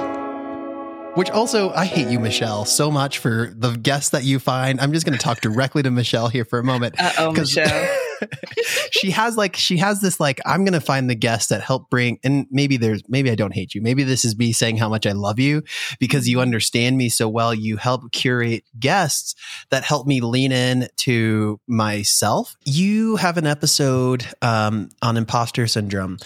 [1.16, 4.78] Which also, I hate you, Michelle, so much for the guests that you find.
[4.78, 6.96] I'm just going to talk directly to Michelle here for a moment.
[6.98, 7.98] Uh oh, Michelle.
[8.90, 12.18] she has like she has this like I'm gonna find the guests that help bring
[12.24, 13.82] and maybe there's maybe I don't hate you.
[13.82, 15.62] Maybe this is me saying how much I love you
[15.98, 17.54] because you understand me so well.
[17.54, 19.34] You help curate guests
[19.70, 22.56] that help me lean in to myself.
[22.64, 26.18] You have an episode um, on imposter syndrome,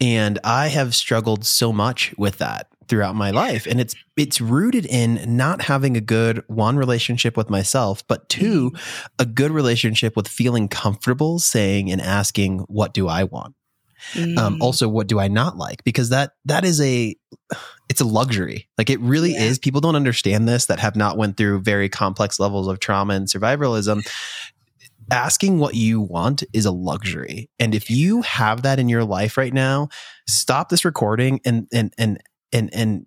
[0.00, 3.66] and I have struggled so much with that throughout my life.
[3.66, 8.72] And it's it's rooted in not having a good one relationship with myself but two
[9.18, 13.54] a good relationship with feeling comfortable saying and asking what do i want?
[14.12, 14.38] Mm.
[14.38, 15.84] um, also what do i not like?
[15.84, 17.16] Because that that is a
[17.88, 18.68] it's a luxury.
[18.76, 19.44] Like it really yeah.
[19.44, 19.58] is.
[19.58, 23.26] People don't understand this that have not went through very complex levels of trauma and
[23.26, 24.06] survivalism.
[25.10, 27.48] Asking what you want is a luxury.
[27.58, 29.88] And if you have that in your life right now,
[30.28, 32.18] stop this recording and and and
[32.52, 33.06] and and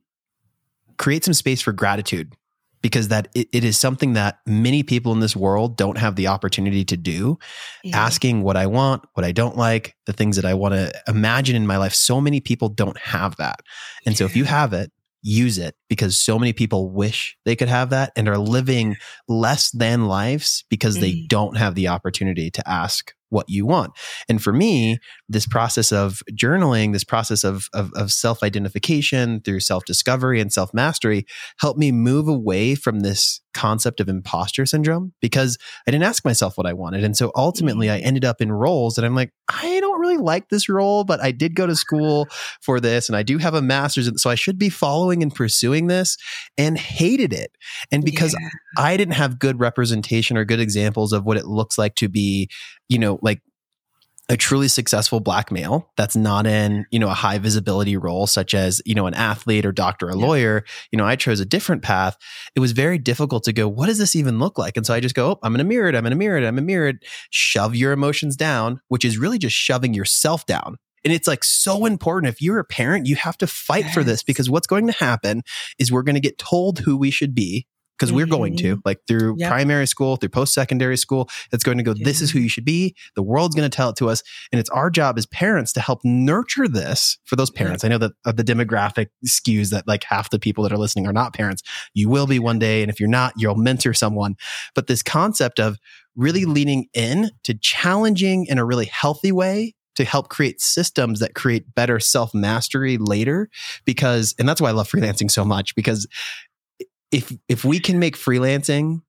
[0.97, 2.35] create some space for gratitude
[2.81, 6.27] because that it, it is something that many people in this world don't have the
[6.27, 7.37] opportunity to do
[7.83, 7.97] yeah.
[7.97, 11.55] asking what i want what i don't like the things that i want to imagine
[11.55, 13.61] in my life so many people don't have that
[14.05, 14.19] and yeah.
[14.19, 14.91] so if you have it
[15.23, 18.95] use it because so many people wish they could have that and are living
[19.27, 21.01] less than lives because mm.
[21.01, 23.91] they don't have the opportunity to ask what you want.
[24.29, 29.61] And for me, this process of journaling, this process of, of, of self identification through
[29.61, 31.25] self discovery and self mastery
[31.59, 36.57] helped me move away from this concept of imposter syndrome because I didn't ask myself
[36.57, 37.03] what I wanted.
[37.03, 38.05] And so ultimately, I mm.
[38.05, 41.31] ended up in roles that I'm like, I don't really like this role, but I
[41.31, 42.27] did go to school
[42.61, 44.09] for this and I do have a master's.
[44.21, 46.17] So I should be following and pursuing this
[46.57, 47.51] and hated it.
[47.91, 48.49] And because yeah.
[48.77, 52.49] I didn't have good representation or good examples of what it looks like to be,
[52.91, 53.41] you know, like
[54.29, 58.53] a truly successful black male that's not in you know a high visibility role such
[58.53, 60.25] as you know an athlete or doctor or yeah.
[60.25, 62.17] lawyer you know i chose a different path
[62.55, 65.01] it was very difficult to go what does this even look like and so i
[65.01, 66.97] just go oh, i'm gonna mirror it i'm gonna mirror it i'm gonna mirror it
[67.29, 71.87] shove your emotions down which is really just shoving yourself down and it's like so
[71.87, 72.31] important.
[72.31, 73.93] If you're a parent, you have to fight yes.
[73.95, 75.41] for this because what's going to happen
[75.79, 77.65] is we're going to get told who we should be
[78.01, 78.17] because mm-hmm.
[78.17, 78.81] we're going to mm-hmm.
[78.83, 79.49] like through yep.
[79.49, 82.95] primary school through post-secondary school it's going to go this is who you should be
[83.15, 85.79] the world's going to tell it to us and it's our job as parents to
[85.79, 87.91] help nurture this for those parents yep.
[87.91, 91.05] i know that uh, the demographic skews that like half the people that are listening
[91.05, 91.61] are not parents
[91.93, 94.35] you will be one day and if you're not you'll mentor someone
[94.73, 95.77] but this concept of
[96.15, 101.35] really leaning in to challenging in a really healthy way to help create systems that
[101.35, 103.49] create better self mastery later
[103.85, 106.07] because and that's why I love freelancing so much because
[107.11, 109.01] if if we can make freelancing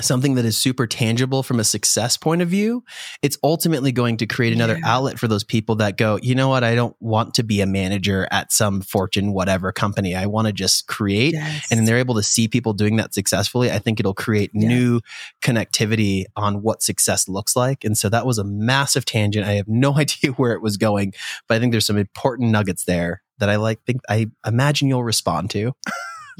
[0.00, 2.84] something that is super tangible from a success point of view,
[3.22, 4.94] it's ultimately going to create another yeah.
[4.94, 7.66] outlet for those people that go, you know what, I don't want to be a
[7.66, 10.14] manager at some fortune whatever company.
[10.14, 11.32] I want to just create.
[11.34, 11.70] Yes.
[11.70, 13.70] And they're able to see people doing that successfully.
[13.70, 14.68] I think it'll create yeah.
[14.68, 15.00] new
[15.42, 17.84] connectivity on what success looks like.
[17.84, 19.46] And so that was a massive tangent.
[19.46, 21.14] I have no idea where it was going,
[21.48, 25.04] but I think there's some important nuggets there that I like think I imagine you'll
[25.04, 25.72] respond to.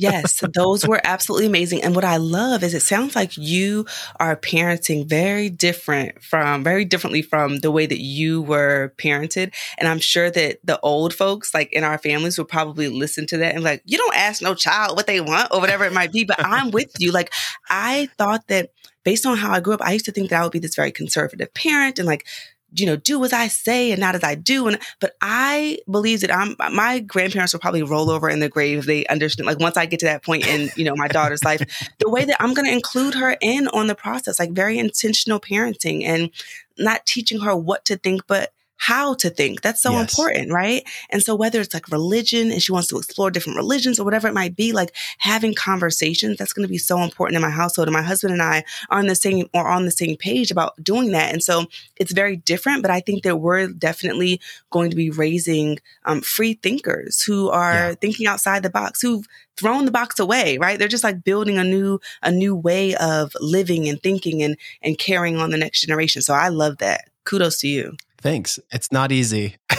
[0.00, 1.82] Yes, those were absolutely amazing.
[1.82, 3.86] And what I love is it sounds like you
[4.18, 9.54] are parenting very different from, very differently from the way that you were parented.
[9.78, 13.36] And I'm sure that the old folks, like in our families, would probably listen to
[13.38, 16.12] that and like, you don't ask no child what they want or whatever it might
[16.12, 16.24] be.
[16.24, 17.12] But I'm with you.
[17.12, 17.32] Like,
[17.68, 18.70] I thought that
[19.04, 20.76] based on how I grew up, I used to think that I would be this
[20.76, 22.26] very conservative parent and like,
[22.72, 24.68] you know, do as I say and not as I do.
[24.68, 28.78] And but I believe that I'm my grandparents will probably roll over in the grave
[28.78, 29.46] if they understand.
[29.46, 31.62] Like once I get to that point in, you know, my daughter's life,
[31.98, 36.04] the way that I'm gonna include her in on the process, like very intentional parenting
[36.04, 36.30] and
[36.78, 39.60] not teaching her what to think, but how to think.
[39.60, 40.10] That's so yes.
[40.10, 40.82] important, right?
[41.10, 44.26] And so whether it's like religion and she wants to explore different religions or whatever
[44.26, 47.88] it might be, like having conversations, that's going to be so important in my household.
[47.88, 50.82] And my husband and I are on the same or on the same page about
[50.82, 51.30] doing that.
[51.30, 51.66] And so
[51.96, 54.40] it's very different, but I think that we're definitely
[54.70, 57.94] going to be raising um, free thinkers who are yeah.
[57.96, 59.26] thinking outside the box, who've
[59.58, 60.78] thrown the box away, right?
[60.78, 64.96] They're just like building a new a new way of living and thinking and and
[64.96, 66.22] carrying on the next generation.
[66.22, 67.10] So I love that.
[67.24, 67.96] Kudos to you.
[68.22, 68.59] Thanks.
[68.70, 69.56] It's not easy.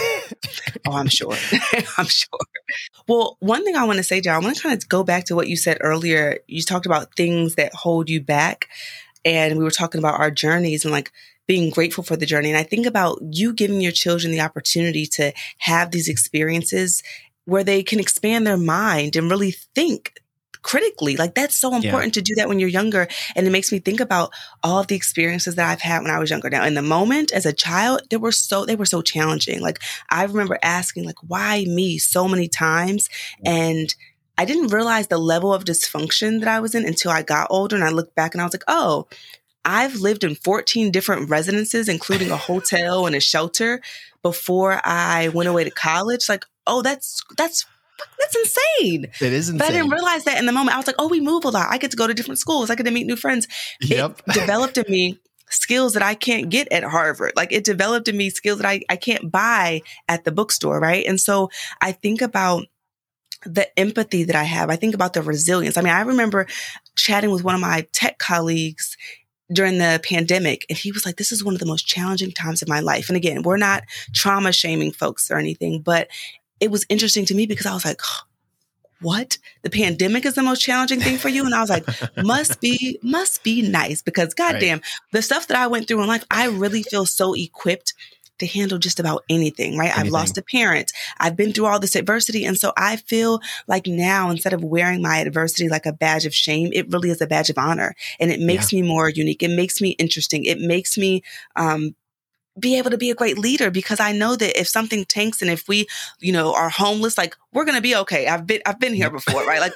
[0.86, 1.34] oh, I'm sure.
[1.98, 2.38] I'm sure.
[3.06, 5.24] Well, one thing I want to say, John, I want to kind of go back
[5.26, 6.38] to what you said earlier.
[6.46, 8.68] You talked about things that hold you back.
[9.24, 11.12] And we were talking about our journeys and like
[11.46, 12.50] being grateful for the journey.
[12.50, 17.02] And I think about you giving your children the opportunity to have these experiences
[17.44, 20.14] where they can expand their mind and really think
[20.62, 21.16] critically.
[21.16, 22.20] Like that's so important yeah.
[22.20, 23.08] to do that when you're younger.
[23.36, 24.32] And it makes me think about
[24.62, 26.50] all of the experiences that I've had when I was younger.
[26.50, 29.60] Now, in the moment as a child, they were so, they were so challenging.
[29.60, 33.08] Like I remember asking like, why me so many times?
[33.44, 33.94] And
[34.38, 37.76] I didn't realize the level of dysfunction that I was in until I got older
[37.76, 39.06] and I looked back and I was like, oh,
[39.64, 43.80] I've lived in 14 different residences, including a hotel and a shelter
[44.22, 46.28] before I went away to college.
[46.28, 47.66] Like, oh, that's, that's
[48.18, 49.04] that's insane.
[49.20, 49.58] It is insane.
[49.58, 50.74] But I didn't realize that in the moment.
[50.74, 51.68] I was like, oh, we move a lot.
[51.70, 52.70] I get to go to different schools.
[52.70, 53.48] I get to meet new friends.
[53.80, 54.22] Yep.
[54.28, 55.18] It developed in me
[55.50, 57.32] skills that I can't get at Harvard.
[57.36, 60.80] Like it developed in me skills that I, I can't buy at the bookstore.
[60.80, 61.06] Right.
[61.06, 61.50] And so
[61.80, 62.66] I think about
[63.44, 64.70] the empathy that I have.
[64.70, 65.76] I think about the resilience.
[65.76, 66.46] I mean, I remember
[66.94, 68.96] chatting with one of my tech colleagues
[69.52, 72.62] during the pandemic and he was like this is one of the most challenging times
[72.62, 73.82] of my life and again we're not
[74.14, 76.08] trauma shaming folks or anything but
[76.62, 78.00] it was interesting to me because I was like,
[79.00, 79.36] what?
[79.62, 81.44] The pandemic is the most challenging thing for you?
[81.44, 81.84] And I was like,
[82.16, 84.86] must be, must be nice because goddamn, right.
[85.10, 87.94] the stuff that I went through in life, I really feel so equipped
[88.38, 89.86] to handle just about anything, right?
[89.86, 90.06] Anything.
[90.06, 90.92] I've lost a parent.
[91.18, 92.44] I've been through all this adversity.
[92.44, 96.34] And so I feel like now, instead of wearing my adversity like a badge of
[96.34, 97.94] shame, it really is a badge of honor.
[98.20, 98.82] And it makes yeah.
[98.82, 99.42] me more unique.
[99.42, 100.44] It makes me interesting.
[100.44, 101.22] It makes me,
[101.56, 101.96] um,
[102.58, 105.50] be able to be a great leader because I know that if something tanks and
[105.50, 105.86] if we,
[106.20, 108.26] you know, are homeless, like we're going to be okay.
[108.26, 109.60] I've been, I've been here before, right?
[109.60, 109.74] Like,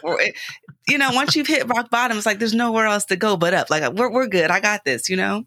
[0.87, 3.55] you know, once you've hit rock bottom, it's like there's nowhere else to go but
[3.55, 3.71] up.
[3.71, 4.51] Like we're, we're good.
[4.51, 5.45] I got this, you know?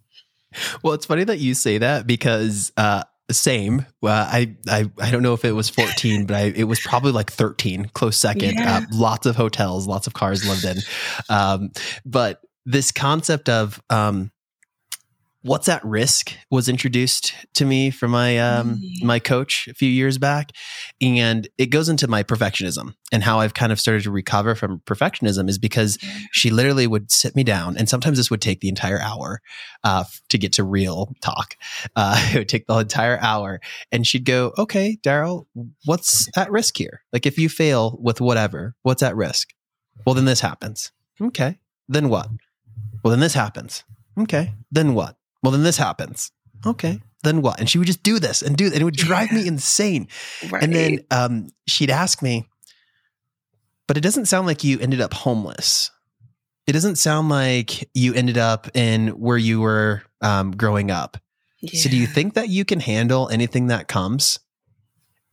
[0.84, 3.86] Well, it's funny that you say that because, uh, same.
[4.01, 7.11] Well, I, I I don't know if it was 14, but I, it was probably
[7.11, 8.55] like 13, close second.
[8.55, 8.77] Yeah.
[8.77, 10.84] Uh, lots of hotels, lots of cars lived in.
[11.30, 11.69] Um,
[12.05, 14.32] but this concept of um,
[15.41, 19.03] what's at risk was introduced to me from my um, mm.
[19.03, 20.51] my coach a few years back
[21.01, 24.79] and it goes into my perfectionism and how i've kind of started to recover from
[24.81, 25.97] perfectionism is because
[26.31, 29.41] she literally would sit me down and sometimes this would take the entire hour
[29.83, 31.55] uh, to get to real talk.
[31.95, 33.59] Uh, it would take the entire hour
[33.91, 35.45] and she'd go okay Darryl
[35.85, 37.01] what's at risk here?
[37.13, 39.49] Like if you fail with whatever what's at risk?
[40.05, 40.91] Well then this happens.
[41.21, 42.29] Okay then what?
[43.03, 43.83] Well then this happens.
[44.17, 46.31] Okay then what well, then this happens.
[46.65, 47.01] Okay.
[47.23, 47.59] Then what?
[47.59, 48.75] And she would just do this and do that.
[48.75, 49.39] And it would drive yeah.
[49.39, 50.07] me insane.
[50.49, 50.63] Right.
[50.63, 52.47] And then um, she'd ask me,
[53.87, 55.91] but it doesn't sound like you ended up homeless.
[56.67, 61.17] It doesn't sound like you ended up in where you were um, growing up.
[61.61, 61.81] Yeah.
[61.81, 64.39] So do you think that you can handle anything that comes?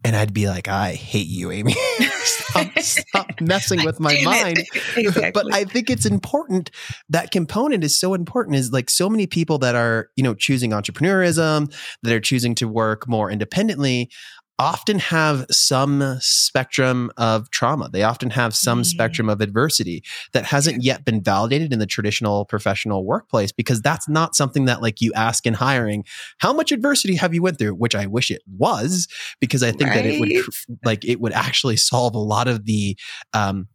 [0.02, 1.74] And I'd be like, I hate you, Amy.
[2.26, 4.64] stop, stop, messing with my mind.
[4.96, 5.30] Exactly.
[5.32, 6.70] But I think it's important.
[7.08, 8.56] That component is so important.
[8.56, 11.72] Is like so many people that are, you know, choosing entrepreneurism,
[12.02, 14.10] that are choosing to work more independently
[14.58, 17.88] often have some spectrum of trauma.
[17.90, 18.84] They often have some mm-hmm.
[18.84, 20.02] spectrum of adversity
[20.32, 24.80] that hasn't yet been validated in the traditional professional workplace because that's not something that
[24.80, 26.04] like you ask in hiring,
[26.38, 29.08] how much adversity have you went through, which I wish it was
[29.40, 29.96] because I think right.
[29.96, 32.96] that it would like it would actually solve a lot of the
[33.34, 33.68] um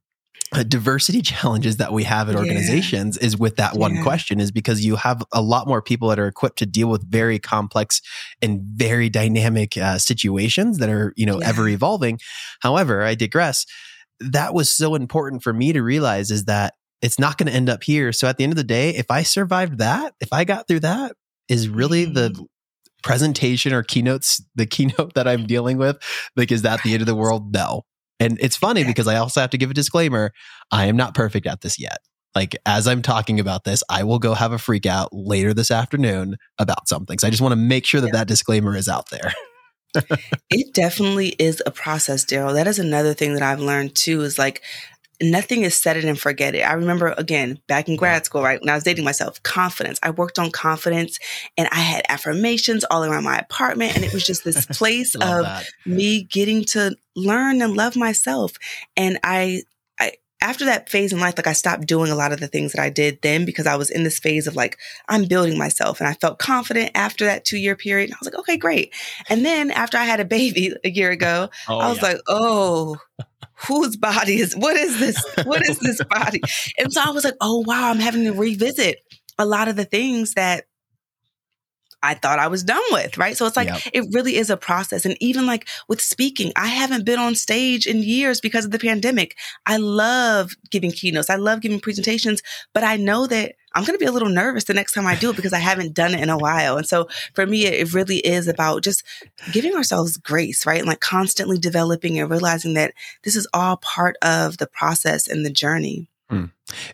[0.52, 3.28] diversity challenges that we have at organizations yeah.
[3.28, 4.04] is with that one yeah.
[4.04, 7.10] question is because you have a lot more people that are equipped to deal with
[7.10, 8.02] very complex
[8.42, 11.48] and very dynamic uh, situations that are you know yeah.
[11.48, 12.20] ever evolving
[12.62, 13.66] however i digress
[14.20, 17.70] that was so important for me to realize is that it's not going to end
[17.70, 20.44] up here so at the end of the day if i survived that if i
[20.44, 21.14] got through that
[21.48, 22.14] is really mm.
[22.14, 22.46] the
[23.04, 25.98] presentation or keynotes the keynote that i'm dealing with
[26.36, 27.84] like is that the end of the world no
[28.22, 30.32] and it's funny because I also have to give a disclaimer.
[30.72, 31.98] I am not perfect at this yet.
[32.36, 35.72] Like as I'm talking about this, I will go have a freak out later this
[35.72, 37.18] afternoon about something.
[37.18, 38.20] So I just want to make sure that yeah.
[38.20, 39.34] that disclaimer is out there.
[40.52, 42.54] it definitely is a process, Darryl.
[42.54, 44.62] That is another thing that I've learned too is like
[45.22, 46.62] nothing is set it and forget it.
[46.62, 50.00] I remember again back in grad school, right when I was dating myself, confidence.
[50.02, 51.20] I worked on confidence,
[51.58, 55.44] and I had affirmations all around my apartment, and it was just this place of
[55.44, 55.66] that.
[55.86, 58.54] me getting to learn and love myself.
[58.98, 59.64] And I,
[60.00, 62.74] I after that phase in life, like I stopped doing a lot of the things
[62.74, 66.00] that I did then because I was in this phase of like I'm building myself,
[66.00, 68.12] and I felt confident after that two year period.
[68.12, 68.94] I was like, okay, great.
[69.30, 72.04] And then after I had a baby a year ago, oh, I was yeah.
[72.04, 72.98] like, oh
[73.68, 76.42] whose body is what is this what is this body
[76.78, 79.00] and so i was like oh wow i'm having to revisit
[79.38, 80.66] a lot of the things that
[82.04, 83.38] I thought I was done with, right?
[83.38, 83.82] So it's like, yep.
[83.94, 85.06] it really is a process.
[85.06, 88.80] And even like with speaking, I haven't been on stage in years because of the
[88.80, 89.38] pandemic.
[89.68, 91.30] I love giving keynotes.
[91.30, 92.42] I love giving presentations,
[92.74, 95.16] but I know that I'm going to be a little nervous the next time I
[95.16, 96.78] do it because I haven't done it in a while.
[96.78, 99.04] And so for me, it really is about just
[99.52, 100.80] giving ourselves grace, right?
[100.80, 102.94] And like constantly developing and realizing that
[103.24, 106.08] this is all part of the process and the journey.
[106.30, 106.46] Hmm.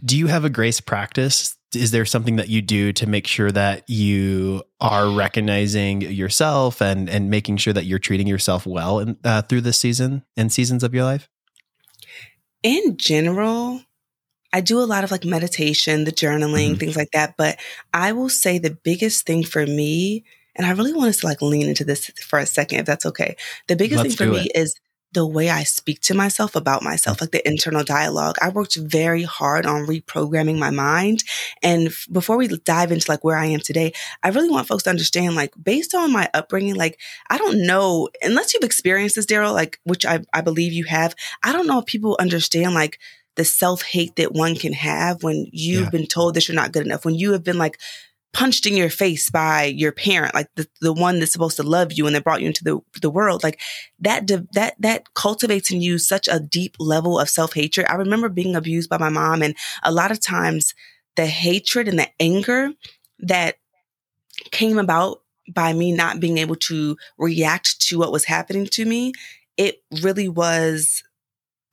[0.04, 1.56] Do you have a grace practice?
[1.76, 7.10] Is there something that you do to make sure that you are recognizing yourself and
[7.10, 10.84] and making sure that you're treating yourself well in, uh, through this season and seasons
[10.84, 11.30] of your life?
[12.64, 13.82] In general,
[14.54, 16.76] I do a lot of like meditation, the journaling, mm-hmm.
[16.76, 17.36] things like that.
[17.38, 17.60] But
[17.94, 20.24] I will say the biggest thing for me,
[20.56, 23.06] and I really want us to like lean into this for a second, if that's
[23.06, 23.36] okay.
[23.68, 24.76] The biggest Let's thing for me is
[25.14, 28.36] the way I speak to myself about myself, like the internal dialogue.
[28.42, 31.24] I worked very hard on reprogramming my mind.
[31.64, 34.84] And f- before we dive into like where I am today, I really want folks
[34.84, 39.26] to understand, like, based on my upbringing, like, I don't know, unless you've experienced this,
[39.26, 43.00] Darryl, like, which I, I believe you have, I don't know if people understand, like,
[43.38, 45.90] the self hate that one can have when you've yeah.
[45.90, 47.80] been told that you're not good enough, when you have been like
[48.34, 51.94] punched in your face by your parent, like the, the one that's supposed to love
[51.94, 53.60] you and that brought you into the, the world, like
[54.00, 57.88] that, that, that cultivates in you such a deep level of self hatred.
[57.90, 60.74] I remember being abused by my mom and a lot of times
[61.16, 62.72] the hatred and the anger
[63.20, 63.56] that
[64.52, 65.22] came about
[65.52, 69.14] by me not being able to react to what was happening to me,
[69.56, 71.04] it really was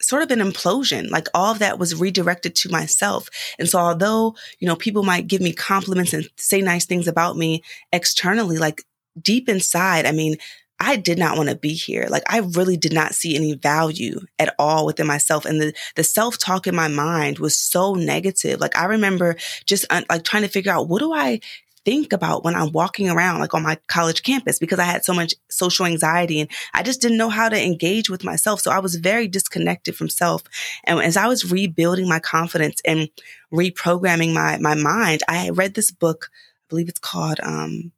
[0.06, 1.10] sort of an implosion.
[1.10, 3.28] Like all of that was redirected to myself.
[3.58, 7.36] And so although, you know, people might give me compliments and say nice things about
[7.36, 8.82] me externally, like
[9.20, 10.36] deep inside, I mean,
[10.80, 12.06] I did not want to be here.
[12.10, 15.44] Like I really did not see any value at all within myself.
[15.44, 18.60] And the, the self talk in my mind was so negative.
[18.60, 19.36] Like I remember
[19.66, 21.40] just uh, like trying to figure out what do I
[21.84, 25.12] think about when I'm walking around like on my college campus because I had so
[25.12, 28.60] much social anxiety and I just didn't know how to engage with myself.
[28.60, 30.42] So I was very disconnected from self.
[30.84, 33.08] And as I was rebuilding my confidence and
[33.52, 37.92] reprogramming my, my mind, I read this book, I believe it's called, um,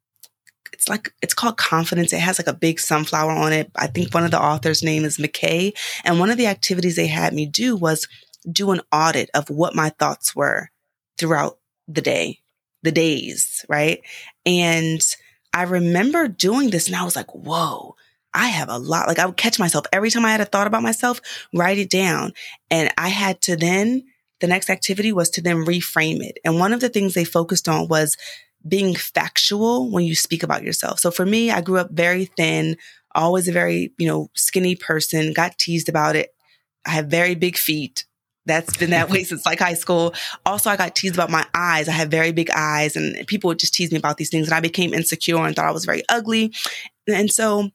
[0.73, 4.13] it's like it's called confidence it has like a big sunflower on it i think
[4.13, 5.73] one of the authors name is mckay
[6.05, 8.07] and one of the activities they had me do was
[8.51, 10.71] do an audit of what my thoughts were
[11.17, 11.59] throughout
[11.89, 12.41] the day
[12.87, 14.01] the days, right?
[14.47, 15.01] And
[15.53, 17.97] I remember doing this and I was like, whoa,
[18.33, 19.09] I have a lot.
[19.09, 21.21] Like I would catch myself every time I had a thought about myself,
[21.55, 22.33] write it down.
[22.71, 24.05] And I had to then,
[24.41, 26.39] the next activity was to then reframe it.
[26.45, 28.17] And one of the things they focused on was
[28.67, 30.99] being factual when you speak about yourself.
[30.99, 32.77] So for me, I grew up very thin,
[33.15, 36.35] always a very, you know, skinny person, got teased about it.
[36.85, 38.05] I have very big feet.
[38.47, 40.15] That's been that way since like high school.
[40.45, 41.89] Also, I got teased about my eyes.
[41.89, 44.47] I have very big eyes and people would just tease me about these things.
[44.47, 46.55] And I became insecure and thought I was very ugly.
[47.09, 47.71] And so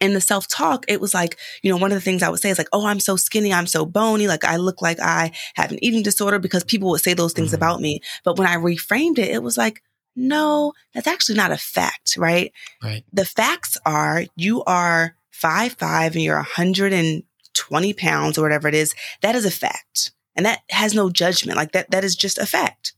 [0.00, 2.40] in the self talk, it was like, you know, one of the things I would
[2.40, 3.52] say is like, oh, I'm so skinny.
[3.52, 4.28] I'm so bony.
[4.28, 7.48] Like I look like I have an eating disorder because people would say those things
[7.48, 7.56] mm-hmm.
[7.56, 8.00] about me.
[8.24, 9.82] But when I reframed it, it was like,
[10.14, 12.52] no, that's actually not a fact, right?
[12.82, 13.04] Right.
[13.12, 17.22] The facts are you are five five and you're 100 and
[17.58, 20.12] 20 pounds or whatever it is, that is a fact.
[20.36, 21.56] And that has no judgment.
[21.56, 22.92] Like that, that is just a fact.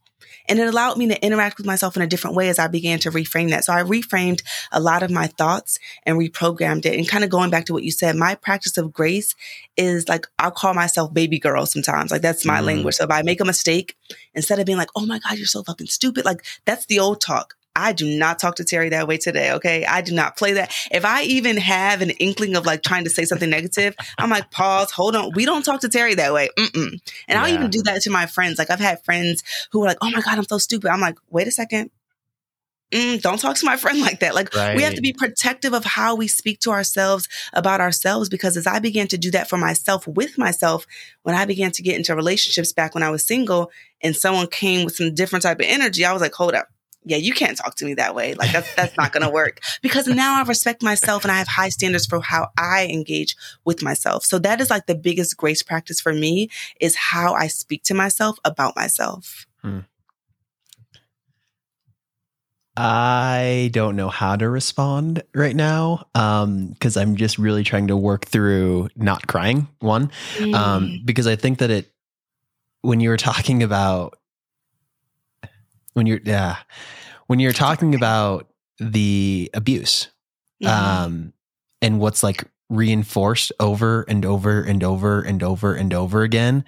[0.49, 2.99] And it allowed me to interact with myself in a different way as I began
[3.01, 3.65] to reframe that.
[3.65, 4.43] So I reframed
[4.73, 6.99] a lot of my thoughts and reprogrammed it.
[6.99, 9.35] And kind of going back to what you said, my practice of grace
[9.77, 12.11] is like, I'll call myself baby girl sometimes.
[12.11, 12.65] Like that's my mm.
[12.65, 12.97] language.
[12.97, 13.97] So if I make a mistake,
[14.35, 17.21] instead of being like, oh my God, you're so fucking stupid, like that's the old
[17.21, 17.55] talk.
[17.77, 19.53] I do not talk to Terri that way today.
[19.53, 19.85] Okay.
[19.85, 20.75] I do not play that.
[20.91, 24.51] If I even have an inkling of like trying to say something negative, I'm like,
[24.51, 25.33] pause, hold on.
[25.35, 26.49] We don't talk to Terri that way.
[26.59, 26.93] Mm-mm.
[26.93, 27.43] And yeah.
[27.43, 28.59] I'll even do that to my friends.
[28.59, 30.91] Like I've had friends who are like, oh my God, I'm so stupid.
[30.91, 31.91] I'm like, wait a second.
[32.91, 34.35] Mm, don't talk to my friend like that.
[34.35, 34.77] Like right.
[34.77, 38.67] we have to be protective of how we speak to ourselves about ourselves because as
[38.67, 40.87] I began to do that for myself with myself,
[41.23, 43.71] when I began to get into relationships back when I was single
[44.03, 46.67] and someone came with some different type of energy, I was like, hold up
[47.05, 48.35] yeah, you can't talk to me that way.
[48.35, 51.49] Like that's that's not going to work because now I respect myself and I have
[51.49, 54.25] high standards for how I engage with myself.
[54.25, 56.49] So that is like the biggest grace practice for me
[56.81, 59.47] is how I speak to myself about myself.
[59.63, 59.81] Hmm.
[62.77, 67.97] I don't know how to respond right now because um, I'm just really trying to
[67.97, 69.69] work through not crying.
[69.81, 70.55] One, um, mm.
[70.55, 71.93] um, because I think that it
[72.83, 74.20] when you were talking about
[75.95, 76.57] when you're yeah
[77.27, 80.09] when you're talking about the abuse
[80.63, 81.05] mm-hmm.
[81.05, 81.33] um
[81.83, 86.65] and what's like reinforced over and over and over and over and over again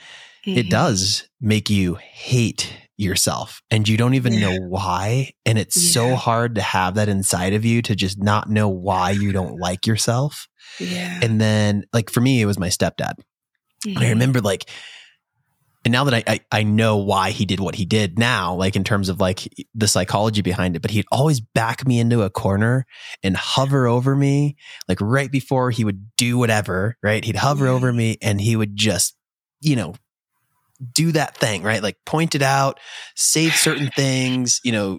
[0.46, 0.58] mm-hmm.
[0.58, 4.40] it does make you hate yourself and you don't even yeah.
[4.40, 5.92] know why and it's yeah.
[5.92, 9.56] so hard to have that inside of you to just not know why you don't
[9.60, 10.48] like yourself
[10.78, 13.14] yeah and then like for me it was my stepdad
[13.84, 13.96] mm-hmm.
[13.96, 14.68] and i remember like
[15.84, 18.76] and now that I, I, I know why he did what he did now, like
[18.76, 22.30] in terms of like the psychology behind it, but he'd always back me into a
[22.30, 22.86] corner
[23.22, 24.56] and hover over me,
[24.88, 27.24] like right before he would do whatever, right?
[27.24, 27.72] He'd hover Yeah.
[27.72, 29.16] over me and he would just,
[29.60, 29.94] you know,
[30.92, 31.82] do that thing, right?
[31.82, 32.78] Like point it out,
[33.16, 34.98] say certain things, you know,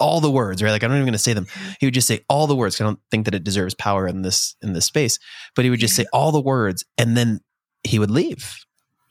[0.00, 0.70] all the words, right?
[0.70, 1.44] Like I'm not even going to say them.
[1.44, 1.70] Mm-hmm.
[1.80, 2.80] He would just say all the words.
[2.80, 5.18] I don't think that it deserves power in this in this space,
[5.54, 7.40] but he would just say all the words, and then
[7.84, 8.56] he would leave.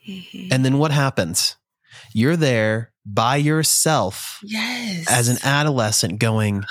[0.09, 0.51] Mhm.
[0.51, 1.55] And then what happens?
[2.13, 5.05] You're there by yourself yes.
[5.09, 6.63] as an adolescent, going,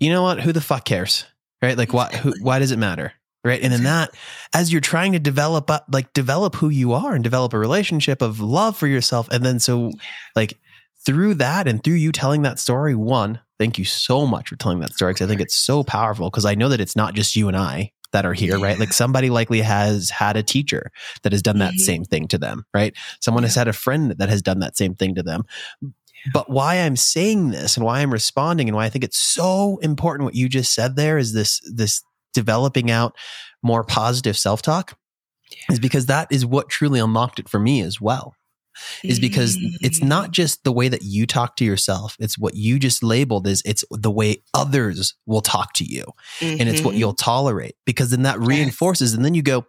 [0.00, 0.40] you know what?
[0.40, 1.24] Who the fuck cares,
[1.60, 1.76] right?
[1.76, 2.08] Like, why?
[2.16, 3.12] Who, why does it matter?
[3.44, 3.60] Right.
[3.60, 4.14] And in that,
[4.54, 8.22] as you're trying to develop, up, like develop who you are and develop a relationship
[8.22, 9.28] of love for yourself.
[9.32, 9.90] And then so
[10.36, 10.60] like
[11.04, 14.78] through that and through you telling that story, one, thank you so much for telling
[14.78, 15.12] that story.
[15.12, 17.56] Cause I think it's so powerful because I know that it's not just you and
[17.56, 18.78] I that are here, right?
[18.78, 20.90] Like somebody likely has had a teacher
[21.22, 21.80] that has done that Mhm.
[21.80, 22.94] same thing to them, right?
[23.20, 25.44] Someone has had a friend that has done that same thing to them.
[26.32, 29.78] But why I'm saying this and why I'm responding and why I think it's so
[29.78, 32.02] important what you just said there is this this
[32.32, 33.16] developing out
[33.62, 34.96] more positive self-talk
[35.68, 38.34] is because that is what truly unlocked it for me as well.
[39.04, 40.08] Is because it's Mm.
[40.08, 43.62] not just the way that you talk to yourself, it's what you just labeled as
[43.64, 46.04] it's the way others will talk to you
[46.40, 46.98] and it's what Mhm.
[46.98, 49.66] you'll tolerate because then that reinforces and then you go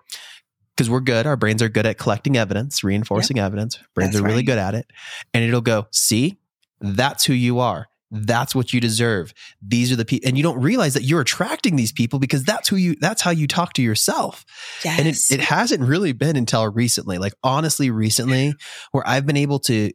[0.75, 4.25] because we're good our brains are good at collecting evidence reinforcing evidence brains That's are
[4.25, 4.45] really right.
[4.45, 4.87] good at it
[5.33, 6.37] and it'll go see
[6.81, 10.61] that's who you are that's what you deserve these are the people and you don't
[10.61, 13.81] realize that you're attracting these people because that's who you that's how you talk to
[13.81, 14.45] yourself
[14.85, 14.99] yes.
[14.99, 18.53] and it, it hasn't really been until recently like honestly recently
[18.91, 19.91] where i've been able to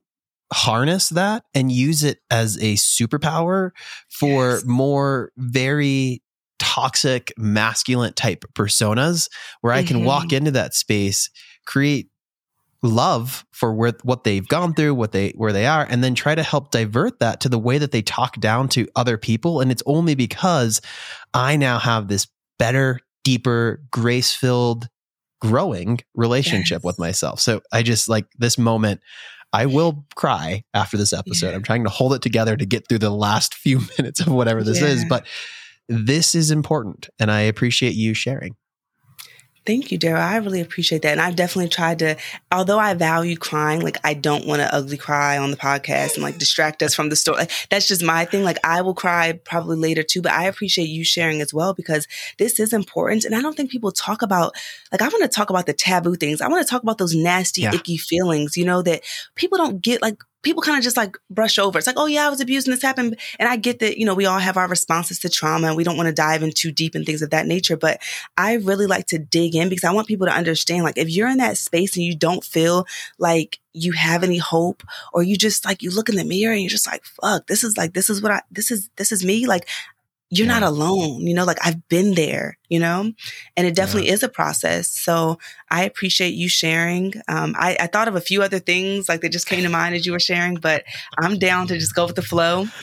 [0.52, 3.70] harness that and use it as a superpower
[4.08, 4.64] for Yes.
[4.64, 6.22] more very
[6.58, 9.28] toxic masculine type personas
[9.60, 10.38] where i can walk mm-hmm.
[10.38, 11.30] into that space
[11.66, 12.08] create
[12.82, 16.34] love for where what they've gone through what they where they are and then try
[16.34, 19.60] to help divert that to the way that they talk down to other people.
[19.60, 20.80] And it's only because
[21.34, 24.88] i now have this better deeper grace filled
[25.40, 26.84] growing relationship Yes.
[26.84, 27.40] with myself.
[27.40, 29.00] So i just like this moment
[29.52, 31.48] i will cry after this episode.
[31.50, 31.54] Yeah.
[31.56, 34.62] i'm trying to hold it together to get through the last few minutes of whatever
[34.62, 35.26] this is but
[35.88, 38.54] this is important and i appreciate you sharing
[39.68, 40.16] Thank you, Darryl.
[40.18, 41.12] I really appreciate that.
[41.12, 42.16] And I've definitely tried to,
[42.50, 46.22] although I value crying, like I don't want to ugly cry on the podcast and
[46.22, 47.40] like distract us from the story.
[47.40, 48.44] Like, that's just my thing.
[48.44, 52.08] Like I will cry probably later too, but I appreciate you sharing as well because
[52.38, 53.26] this is important.
[53.26, 54.54] And I don't think people talk about,
[54.90, 56.40] like, I want to talk about the taboo things.
[56.40, 57.74] I want to talk about those nasty, Yeah.
[57.74, 59.02] icky feelings, you know, that
[59.34, 61.78] people don't get like, people kind of just like brush over.
[61.78, 63.18] It's like, oh yeah, I was abused and this happened.
[63.38, 65.84] And I get that, you know, we all have our responses to trauma and we
[65.84, 67.76] don't want to dive in too deep and things of that nature.
[67.76, 68.00] But
[68.36, 71.28] I really like to dig in because I want people to understand like if you're
[71.28, 72.86] in that space and you don't feel
[73.18, 74.82] like you have any hope
[75.12, 77.62] or you just like you look in the mirror and you're just like fuck this
[77.62, 79.68] is like this is what I this is this is me like
[80.30, 83.12] you're not alone you know like I've been there you know?
[83.56, 84.88] And it definitely is a process.
[84.90, 85.38] So
[85.70, 87.14] I appreciate you sharing.
[87.28, 89.94] Um I, I thought of a few other things like that just came to mind
[89.94, 90.84] as you were sharing but
[91.18, 92.66] I'm down to just go with the flow.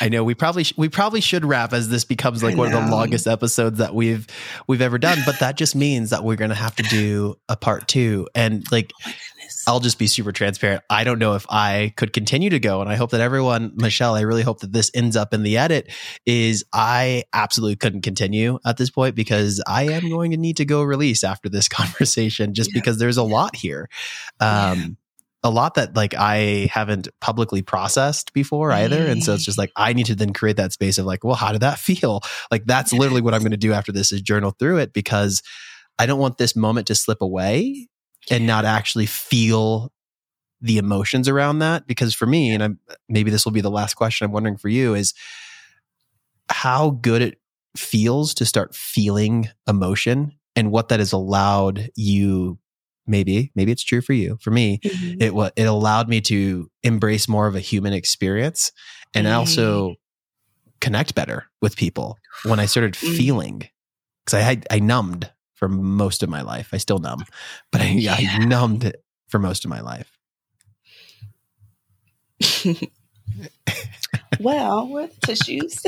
[0.00, 0.24] I know.
[0.24, 3.26] We probably sh- we probably should wrap as this becomes like one of the longest
[3.26, 4.26] episodes that we've
[4.66, 5.18] we've ever done.
[5.26, 8.26] But that just means that we're gonna have to do a part two.
[8.34, 8.90] And like
[9.50, 10.82] goodness I'll just be super transparent.
[10.88, 14.14] I don't know if I could continue to go, and I hope that everyone, Michelle,
[14.14, 15.90] I really hope that this ends up in the edit.
[16.26, 20.64] Is I absolutely couldn't continue at this point because I am going to need to
[20.64, 22.80] go release after this conversation, just Yeah.
[22.80, 23.88] because there's a lot here.
[24.40, 24.96] Um,
[25.42, 29.06] a lot that like I haven't publicly processed before either.
[29.06, 31.34] And so it's just like I need to then create that space of like, well,
[31.34, 32.20] how did that feel?
[32.50, 35.42] Like that's literally what I'm going to do after this is journal through it because
[35.98, 37.88] I don't want this moment to slip away
[38.30, 39.92] and not actually feel
[40.60, 41.86] the emotions around that.
[41.86, 44.68] Because for me, and I'm maybe this will be the last question I'm wondering for
[44.68, 45.14] you is
[46.48, 47.38] how good it
[47.76, 52.58] feels to start feeling emotion and what that has allowed you
[53.06, 55.22] maybe maybe it's true for you for me Mhm.
[55.22, 58.72] it what it allowed me to embrace more of a human experience
[59.14, 59.34] and Mm.
[59.36, 59.94] also
[60.80, 63.16] connect better with people when I started Mm.
[63.16, 63.58] feeling
[64.24, 65.30] because I had I numbed
[65.60, 66.70] for most of my life.
[66.72, 67.26] I still numb,
[67.70, 68.16] but I, Yeah.
[68.18, 70.10] I numbed it for most of my life.
[74.40, 75.82] well, with tissues.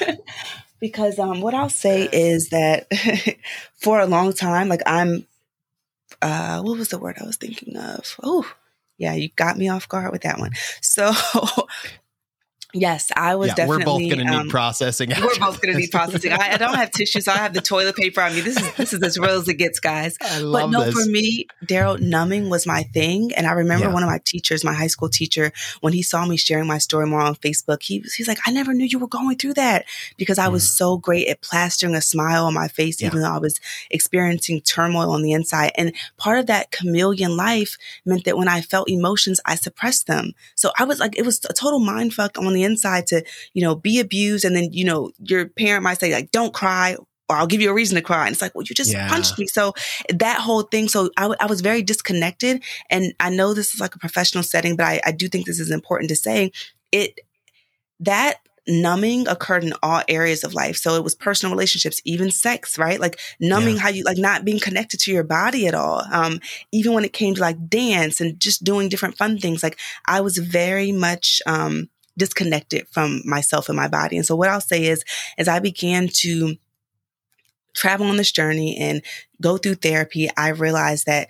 [0.80, 2.86] because um, what I'll say is that
[3.76, 5.26] for a long time, like I'm,
[6.22, 8.16] uh, what was the word I was thinking of?
[8.22, 8.48] Oh,
[8.98, 10.52] yeah, you got me off guard with that one.
[10.80, 11.10] So
[12.74, 13.78] Yes, I was yeah, definitely.
[13.78, 15.10] We're both going to need um, processing.
[15.10, 16.32] We're both going to need processing.
[16.32, 17.26] I, I, don't have tissues.
[17.26, 18.40] so I have the toilet paper on me.
[18.40, 20.16] This is this is as real as it gets, guys.
[20.22, 20.94] I love but no, this.
[20.94, 23.92] for me, Darryl, numbing was my thing, and I remember yeah.
[23.92, 25.52] one of my teachers, my high school teacher,
[25.82, 28.72] when he saw me sharing my story more on Facebook, he he's like, "I never
[28.72, 29.84] knew you were going through that,"
[30.16, 30.68] because I was mm.
[30.68, 33.08] so great at plastering a smile on my face, yeah.
[33.08, 33.60] even though I was
[33.90, 35.72] experiencing turmoil on the inside.
[35.76, 40.32] And part of that chameleon life meant that when I felt emotions, I suppressed them.
[40.54, 43.62] So I was like, it was a total mind fuck on the inside to you
[43.62, 44.44] know, be abused.
[44.44, 46.96] And then, you know, your parent might say like, don't cry
[47.28, 48.26] or I'll give you a reason to cry.
[48.26, 49.08] And it's like, well, you just yeah.
[49.08, 49.46] punched me.
[49.46, 49.72] So
[50.10, 50.88] that whole thing.
[50.88, 52.62] So I, w- I was very disconnected.
[52.90, 55.60] And I know this is like a professional setting, but I, I do think this
[55.60, 56.52] is important to say
[56.90, 57.20] it,
[58.00, 58.36] that
[58.68, 60.76] numbing occurred in all areas of life.
[60.76, 63.00] So it was personal relationships, even sex, right?
[63.00, 63.82] Like numbing yeah.
[63.82, 66.04] how you like not being connected to your body at all.
[66.12, 66.38] Um,
[66.70, 70.20] even when it came to like dance and just doing different fun things, like I
[70.20, 74.16] was very much, um, disconnected from myself and my body.
[74.16, 75.04] And so what I'll say is,
[75.38, 76.56] as I began to
[77.74, 79.02] travel on this journey and
[79.40, 81.28] go through therapy, I realized that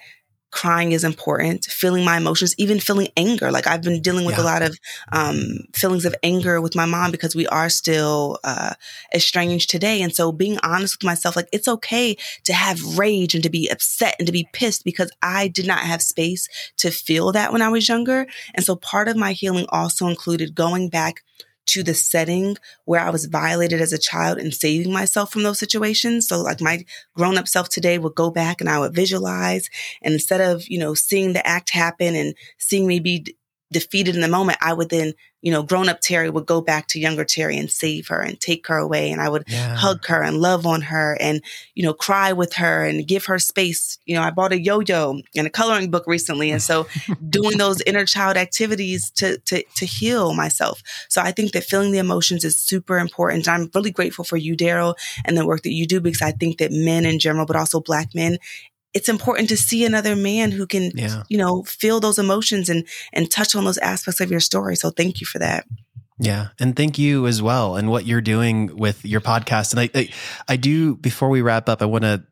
[0.52, 3.50] crying is important, feeling my emotions, even feeling anger.
[3.50, 4.42] Like I've been dealing with yeah.
[4.42, 4.78] a lot of
[5.10, 8.74] um, feelings of anger with my mom because we are still uh,
[9.14, 10.02] estranged today.
[10.02, 13.68] And so being honest with myself, like it's okay to have rage and to be
[13.68, 17.62] upset and to be pissed because I did not have space to feel that when
[17.62, 18.26] I was younger.
[18.54, 21.24] And so part of my healing also included going back
[21.72, 25.58] to the setting where I was violated as a child and saving myself from those
[25.58, 26.28] situations.
[26.28, 26.84] So like my
[27.16, 29.70] grown up self today would go back and I would visualize
[30.02, 33.36] and instead of, you know, seeing the act happen and seeing me be
[33.72, 36.86] defeated in the moment, I would then, you know, grown up Terri would go back
[36.88, 39.10] to younger Terri and save her and take her away.
[39.10, 39.74] And I would yeah.
[39.74, 41.42] hug her and love on her and,
[41.74, 43.98] you know, cry with her and give her space.
[44.04, 46.50] You know, I bought a yo-yo and a coloring book recently.
[46.50, 46.86] And so
[47.28, 50.82] doing those inner child activities to, to, to heal myself.
[51.08, 53.48] So I think that feeling the emotions is super important.
[53.48, 54.94] I'm really grateful for you, Darryl,
[55.24, 57.80] and the work that you do because I think that men in general, but also
[57.80, 58.38] black men,
[58.94, 61.22] it's important to see another man who can, yeah.
[61.28, 64.76] you know, feel those emotions and and touch on those aspects of your story.
[64.76, 65.66] So thank you for that.
[66.18, 69.72] Yeah, and thank you as well, and what you're doing with your podcast.
[69.72, 70.08] And I, I,
[70.46, 70.94] I do.
[70.94, 72.24] Before we wrap up, I want to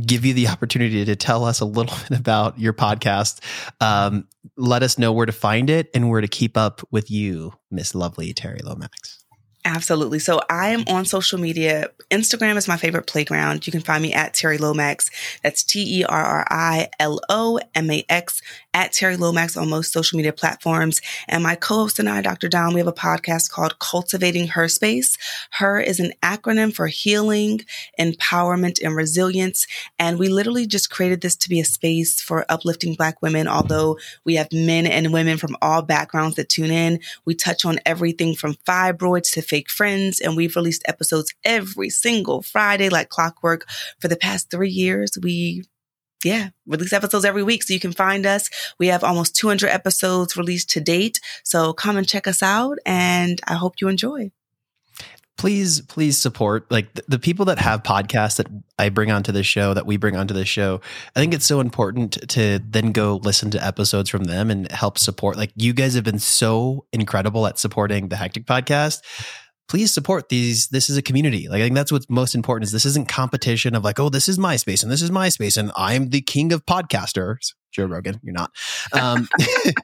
[0.00, 3.40] give you the opportunity to tell us a little bit about your podcast.
[3.80, 7.52] Um, let us know where to find it and where to keep up with you,
[7.70, 9.17] Miss Lovely Terri Lomax.
[9.68, 10.18] Absolutely.
[10.18, 11.90] So I am on social media.
[12.10, 13.66] Instagram is my favorite playground.
[13.66, 15.10] You can find me at Terri Lomax.
[15.42, 18.40] That's T E R R I L O M A X
[18.72, 21.02] at Terri Lomax on most social media platforms.
[21.26, 22.48] And my co-host and I, Dr.
[22.48, 25.18] Dom, we have a podcast called Cultivating Her Space.
[25.50, 27.60] Her is an acronym for healing,
[28.00, 29.66] empowerment, and resilience.
[29.98, 33.48] And we literally just created this to be a space for uplifting Black women.
[33.48, 37.80] Although we have men and women from all backgrounds that tune in, we touch on
[37.84, 40.20] everything from fibroids to fake friends.
[40.20, 43.68] And we've released episodes every single Friday, like clockwork
[44.00, 45.18] for the past three years.
[45.20, 45.64] We
[46.24, 47.62] yeah, release episodes every week.
[47.62, 48.50] So you can find us.
[48.78, 51.20] We have almost 200 episodes released to date.
[51.44, 52.78] So come and check us out.
[52.84, 54.32] And I hope you enjoy.
[55.36, 58.48] Please, please support like the, the people that have podcasts that
[58.80, 60.80] I bring onto the show, that we bring onto the show.
[61.14, 64.98] I think it's so important to then go listen to episodes from them and help
[64.98, 65.36] support.
[65.36, 69.02] Like you guys have been so incredible at supporting the Hectic podcast
[69.68, 70.68] please support these.
[70.68, 71.48] This is a community.
[71.48, 74.28] Like I think that's what's most important is this isn't competition of like, oh, this
[74.28, 77.54] is MySpace and this is MySpace and I'm the king of podcasters.
[77.70, 78.50] Joe Rogan, you're not.
[78.92, 79.28] Um,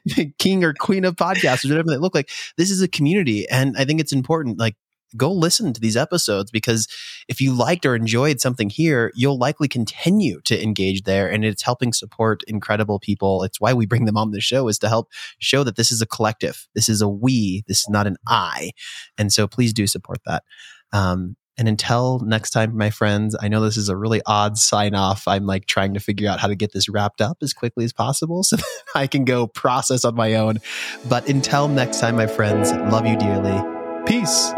[0.05, 2.29] the king or queen of podcasters, whatever they look like.
[2.57, 3.47] This is a community.
[3.47, 4.57] And I think it's important.
[4.57, 4.75] Like
[5.15, 6.87] go listen to these episodes because
[7.27, 11.29] if you liked or enjoyed something here, you'll likely continue to engage there.
[11.29, 13.43] And it's helping support incredible people.
[13.43, 16.01] It's why we bring them on the show is to help show that this is
[16.01, 16.67] a collective.
[16.75, 17.63] This is a we.
[17.67, 18.71] This is not an I.
[19.17, 20.43] And so please do support that.
[20.91, 24.93] Um, and until next time, my friends, I know this is a really odd sign
[24.93, 25.27] off.
[25.27, 27.93] I'm like trying to figure out how to get this wrapped up as quickly as
[27.93, 30.59] possible so that I can go process on my own.
[31.07, 33.61] But until next time, my friends, love you dearly.
[34.05, 34.51] Peace.